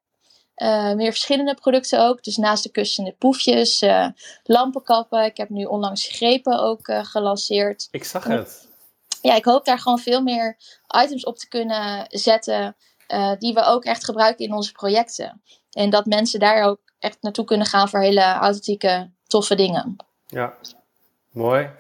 meer 0.96 1.11
verschillende 1.11 1.55
producten 1.55 2.00
ook. 2.00 2.24
Dus 2.24 2.37
naast 2.37 2.62
de 2.62 2.70
kussende 2.70 3.14
poefjes, 3.18 3.85
lampenkappen. 4.44 5.24
Ik 5.24 5.37
heb 5.37 5.48
nu 5.48 5.64
onlangs 5.64 6.07
grepen 6.07 6.61
ook 6.61 6.92
gelanceerd. 7.02 7.88
Ik 7.90 8.05
zag 8.05 8.24
het 8.24 8.66
ja, 9.27 9.35
ik 9.35 9.45
hoop 9.45 9.65
daar 9.65 9.79
gewoon 9.79 9.99
veel 9.99 10.23
meer 10.23 10.57
items 11.05 11.25
op 11.25 11.37
te 11.39 11.49
kunnen 11.49 12.07
zetten. 12.09 12.77
Uh, 13.09 13.33
die 13.39 13.55
we 13.55 13.62
ook 13.62 13.85
echt 13.85 14.05
gebruiken 14.05 14.45
in 14.45 14.55
onze 14.55 14.73
projecten. 14.73 15.43
En 15.71 15.91
dat 15.91 16.07
mensen 16.07 16.41
daar 16.41 16.62
ook 16.62 16.81
echt 16.99 17.23
naartoe 17.23 17.45
kunnen 17.45 17.67
gaan 17.67 17.89
voor 17.89 18.01
hele 18.01 18.23
authentieke, 18.23 19.11
toffe 19.27 19.55
dingen. 19.55 19.97
Ja, 20.27 20.55
mooi. 21.31 21.71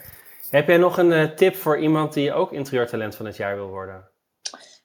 Heb 0.50 0.66
jij 0.66 0.76
nog 0.76 0.98
een 0.98 1.10
uh, 1.10 1.30
tip 1.30 1.56
voor 1.56 1.78
iemand 1.78 2.12
die 2.12 2.32
ook 2.32 2.52
interieurtalent 2.52 3.14
van 3.14 3.26
het 3.26 3.36
jaar 3.36 3.56
wil 3.56 3.68
worden? 3.68 4.08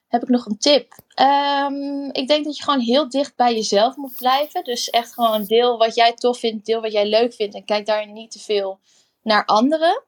Heb 0.08 0.22
ik 0.22 0.28
nog 0.28 0.46
een 0.46 0.58
tip? 0.58 0.92
Um, 1.20 2.10
ik 2.12 2.28
denk 2.28 2.44
dat 2.44 2.56
je 2.56 2.62
gewoon 2.62 2.80
heel 2.80 3.08
dicht 3.08 3.36
bij 3.36 3.54
jezelf 3.54 3.96
moet 3.96 4.16
blijven. 4.16 4.64
Dus 4.64 4.90
echt 4.90 5.12
gewoon 5.12 5.44
deel 5.44 5.78
wat 5.78 5.94
jij 5.94 6.12
tof 6.14 6.38
vindt, 6.38 6.66
deel 6.66 6.80
wat 6.80 6.92
jij 6.92 7.06
leuk 7.06 7.34
vindt. 7.34 7.54
En 7.54 7.64
kijk 7.64 7.86
daar 7.86 8.06
niet 8.06 8.30
te 8.30 8.38
veel 8.38 8.80
naar 9.22 9.44
anderen. 9.44 10.02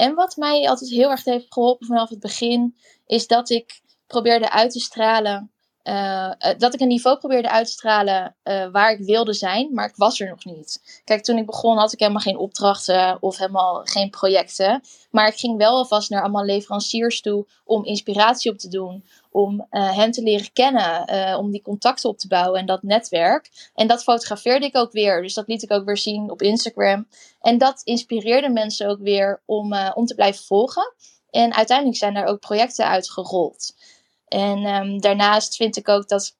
En 0.00 0.14
wat 0.14 0.36
mij 0.36 0.68
altijd 0.68 0.90
heel 0.90 1.10
erg 1.10 1.24
heeft 1.24 1.52
geholpen 1.52 1.86
vanaf 1.86 2.08
het 2.08 2.20
begin, 2.20 2.76
is 3.06 3.26
dat 3.26 3.50
ik 3.50 3.80
probeerde 4.06 4.50
uit 4.50 4.70
te 4.72 4.80
stralen. 4.80 5.49
Uh, 5.84 6.30
dat 6.58 6.74
ik 6.74 6.80
een 6.80 6.88
niveau 6.88 7.18
probeerde 7.18 7.50
uit 7.50 7.66
te 7.66 7.72
stralen 7.72 8.36
uh, 8.44 8.66
waar 8.70 8.92
ik 8.92 9.04
wilde 9.04 9.32
zijn, 9.32 9.74
maar 9.74 9.88
ik 9.88 9.96
was 9.96 10.20
er 10.20 10.28
nog 10.28 10.44
niet. 10.44 11.00
Kijk, 11.04 11.22
toen 11.22 11.38
ik 11.38 11.46
begon 11.46 11.76
had 11.76 11.92
ik 11.92 11.98
helemaal 11.98 12.20
geen 12.20 12.36
opdrachten 12.36 13.22
of 13.22 13.36
helemaal 13.36 13.80
geen 13.84 14.10
projecten. 14.10 14.80
Maar 15.10 15.28
ik 15.28 15.38
ging 15.38 15.56
wel 15.56 15.76
alvast 15.76 16.10
naar 16.10 16.22
allemaal 16.22 16.44
leveranciers 16.44 17.20
toe 17.20 17.46
om 17.64 17.84
inspiratie 17.84 18.50
op 18.50 18.58
te 18.58 18.68
doen 18.68 19.04
om 19.30 19.66
hen 19.70 20.10
te 20.10 20.22
leren 20.22 20.52
kennen, 20.52 21.38
om 21.38 21.50
die 21.50 21.62
contacten 21.62 22.10
op 22.10 22.18
te 22.18 22.28
bouwen 22.28 22.60
en 22.60 22.66
dat 22.66 22.82
netwerk. 22.82 23.70
En 23.74 23.86
dat 23.86 24.02
fotografeerde 24.02 24.66
ik 24.66 24.76
ook 24.76 24.92
weer, 24.92 25.22
dus 25.22 25.34
dat 25.34 25.48
liet 25.48 25.62
ik 25.62 25.72
ook 25.72 25.84
weer 25.84 25.98
zien 25.98 26.30
op 26.30 26.42
Instagram. 26.42 27.08
En 27.40 27.58
dat 27.58 27.80
inspireerde 27.84 28.48
mensen 28.48 28.88
ook 28.88 29.00
weer 29.00 29.42
om, 29.44 29.74
om 29.94 30.06
te 30.06 30.14
blijven 30.14 30.44
volgen. 30.44 30.94
En 31.30 31.54
uiteindelijk 31.54 31.98
zijn 31.98 32.16
er 32.16 32.26
ook 32.26 32.40
projecten 32.40 32.86
uitgerold. 32.86 33.74
En 34.30 34.64
um, 34.64 35.00
daarnaast 35.00 35.56
vind 35.56 35.76
ik 35.76 35.88
ook 35.88 36.08
dat 36.08 36.36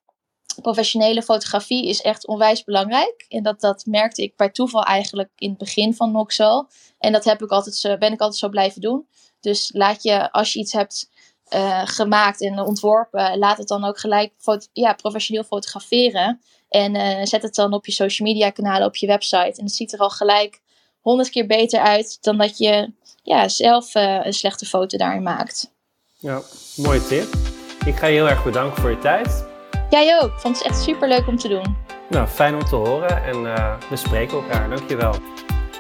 professionele 0.63 1.23
fotografie 1.23 1.89
is 1.89 2.01
echt 2.01 2.27
onwijs 2.27 2.65
belangrijk. 2.65 3.25
En 3.29 3.43
dat, 3.43 3.61
dat 3.61 3.87
merkte 3.87 4.23
ik 4.23 4.37
bij 4.37 4.51
toeval 4.51 4.83
eigenlijk 4.83 5.31
in 5.37 5.49
het 5.49 5.59
begin 5.59 5.95
van 5.95 6.13
Noxo. 6.13 6.67
En 6.99 7.13
dat 7.13 7.25
heb 7.25 7.43
ik 7.43 7.51
altijd 7.51 7.99
ben 7.99 8.13
ik 8.13 8.21
altijd 8.21 8.41
zo 8.41 8.49
blijven 8.49 8.81
doen. 8.81 9.07
Dus 9.41 9.71
laat 9.75 10.03
je, 10.03 10.33
als 10.33 10.53
je 10.53 10.59
iets 10.59 10.73
hebt 10.73 11.11
uh, 11.55 11.83
gemaakt 11.85 12.41
en 12.41 12.59
ontworpen, 12.59 13.39
laat 13.39 13.59
het 13.59 13.69
dan 13.69 13.85
ook 13.85 13.99
gelijk 13.99 14.33
ja, 14.73 14.93
professioneel 14.93 15.45
fotograferen. 15.45 16.41
En 16.69 16.95
uh, 16.95 17.25
zet 17.25 17.43
het 17.43 17.55
dan 17.55 17.73
op 17.73 17.87
je 17.87 17.93
social 17.93 18.29
media 18.29 18.51
kanalen, 18.51 18.87
op 18.87 18.97
je 18.97 19.07
website. 19.07 19.55
En 19.57 19.65
het 19.65 19.75
ziet 19.75 19.93
er 19.93 19.99
al 19.99 20.11
gelijk 20.11 20.61
honderd 21.01 21.31
keer 21.31 21.47
beter 21.47 21.81
uit 21.81 22.19
dan 22.21 22.39
dat 22.39 22.59
je 22.59 22.93
ja, 23.23 23.49
zelf 23.49 23.95
uh, 23.95 24.25
een 24.25 24.33
slechte 24.33 24.67
foto 24.67 24.97
daarin 24.99 25.23
maakt. 25.23 25.73
Ja, 26.19 26.43
mooie 26.77 27.07
tip. 27.07 27.59
Ik 27.85 27.97
ga 27.97 28.07
je 28.07 28.13
heel 28.13 28.29
erg 28.29 28.45
bedanken 28.45 28.81
voor 28.81 28.91
je 28.91 28.99
tijd. 28.99 29.47
Jij 29.91 30.19
ook. 30.23 30.31
Ik 30.31 30.39
vond 30.39 30.59
het 30.59 30.67
echt 30.67 30.83
super 30.83 31.09
leuk 31.09 31.27
om 31.27 31.37
te 31.37 31.49
doen. 31.49 31.77
Nou, 32.09 32.27
fijn 32.27 32.55
om 32.55 32.65
te 32.65 32.77
horen 32.77 33.25
en 33.25 33.43
we 33.89 33.97
spreken 33.97 34.37
elkaar. 34.37 34.69
Dankjewel. 34.69 35.15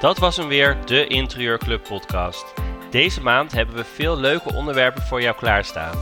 Dat 0.00 0.18
was 0.18 0.36
hem 0.36 0.48
weer, 0.48 0.76
de 0.84 1.06
Interieurclub 1.06 1.82
podcast. 1.88 2.44
Deze 2.90 3.22
maand 3.22 3.52
hebben 3.52 3.76
we 3.76 3.84
veel 3.84 4.16
leuke 4.16 4.54
onderwerpen 4.54 5.02
voor 5.02 5.22
jou 5.22 5.36
klaarstaan. 5.36 5.98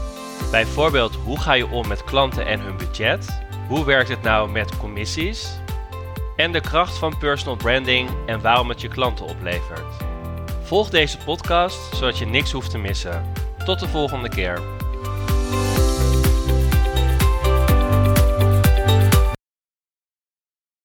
Bijvoorbeeld, 0.51 1.15
hoe 1.15 1.39
ga 1.39 1.53
je 1.53 1.67
om 1.69 1.87
met 1.87 2.03
klanten 2.03 2.45
en 2.45 2.59
hun 2.59 2.77
budget? 2.77 3.41
Hoe 3.67 3.85
werkt 3.85 4.09
het 4.09 4.21
nou 4.21 4.49
met 4.49 4.77
commissies? 4.77 5.59
En 6.35 6.51
de 6.51 6.61
kracht 6.61 6.97
van 6.97 7.17
personal 7.17 7.55
branding 7.55 8.09
en 8.25 8.41
waarom 8.41 8.69
het 8.69 8.81
je 8.81 8.87
klanten 8.87 9.25
oplevert. 9.25 9.95
Volg 10.63 10.89
deze 10.89 11.17
podcast 11.17 11.95
zodat 11.95 12.17
je 12.17 12.25
niks 12.25 12.51
hoeft 12.51 12.71
te 12.71 12.77
missen. 12.77 13.31
Tot 13.65 13.79
de 13.79 13.87
volgende 13.87 14.29
keer. 14.29 14.61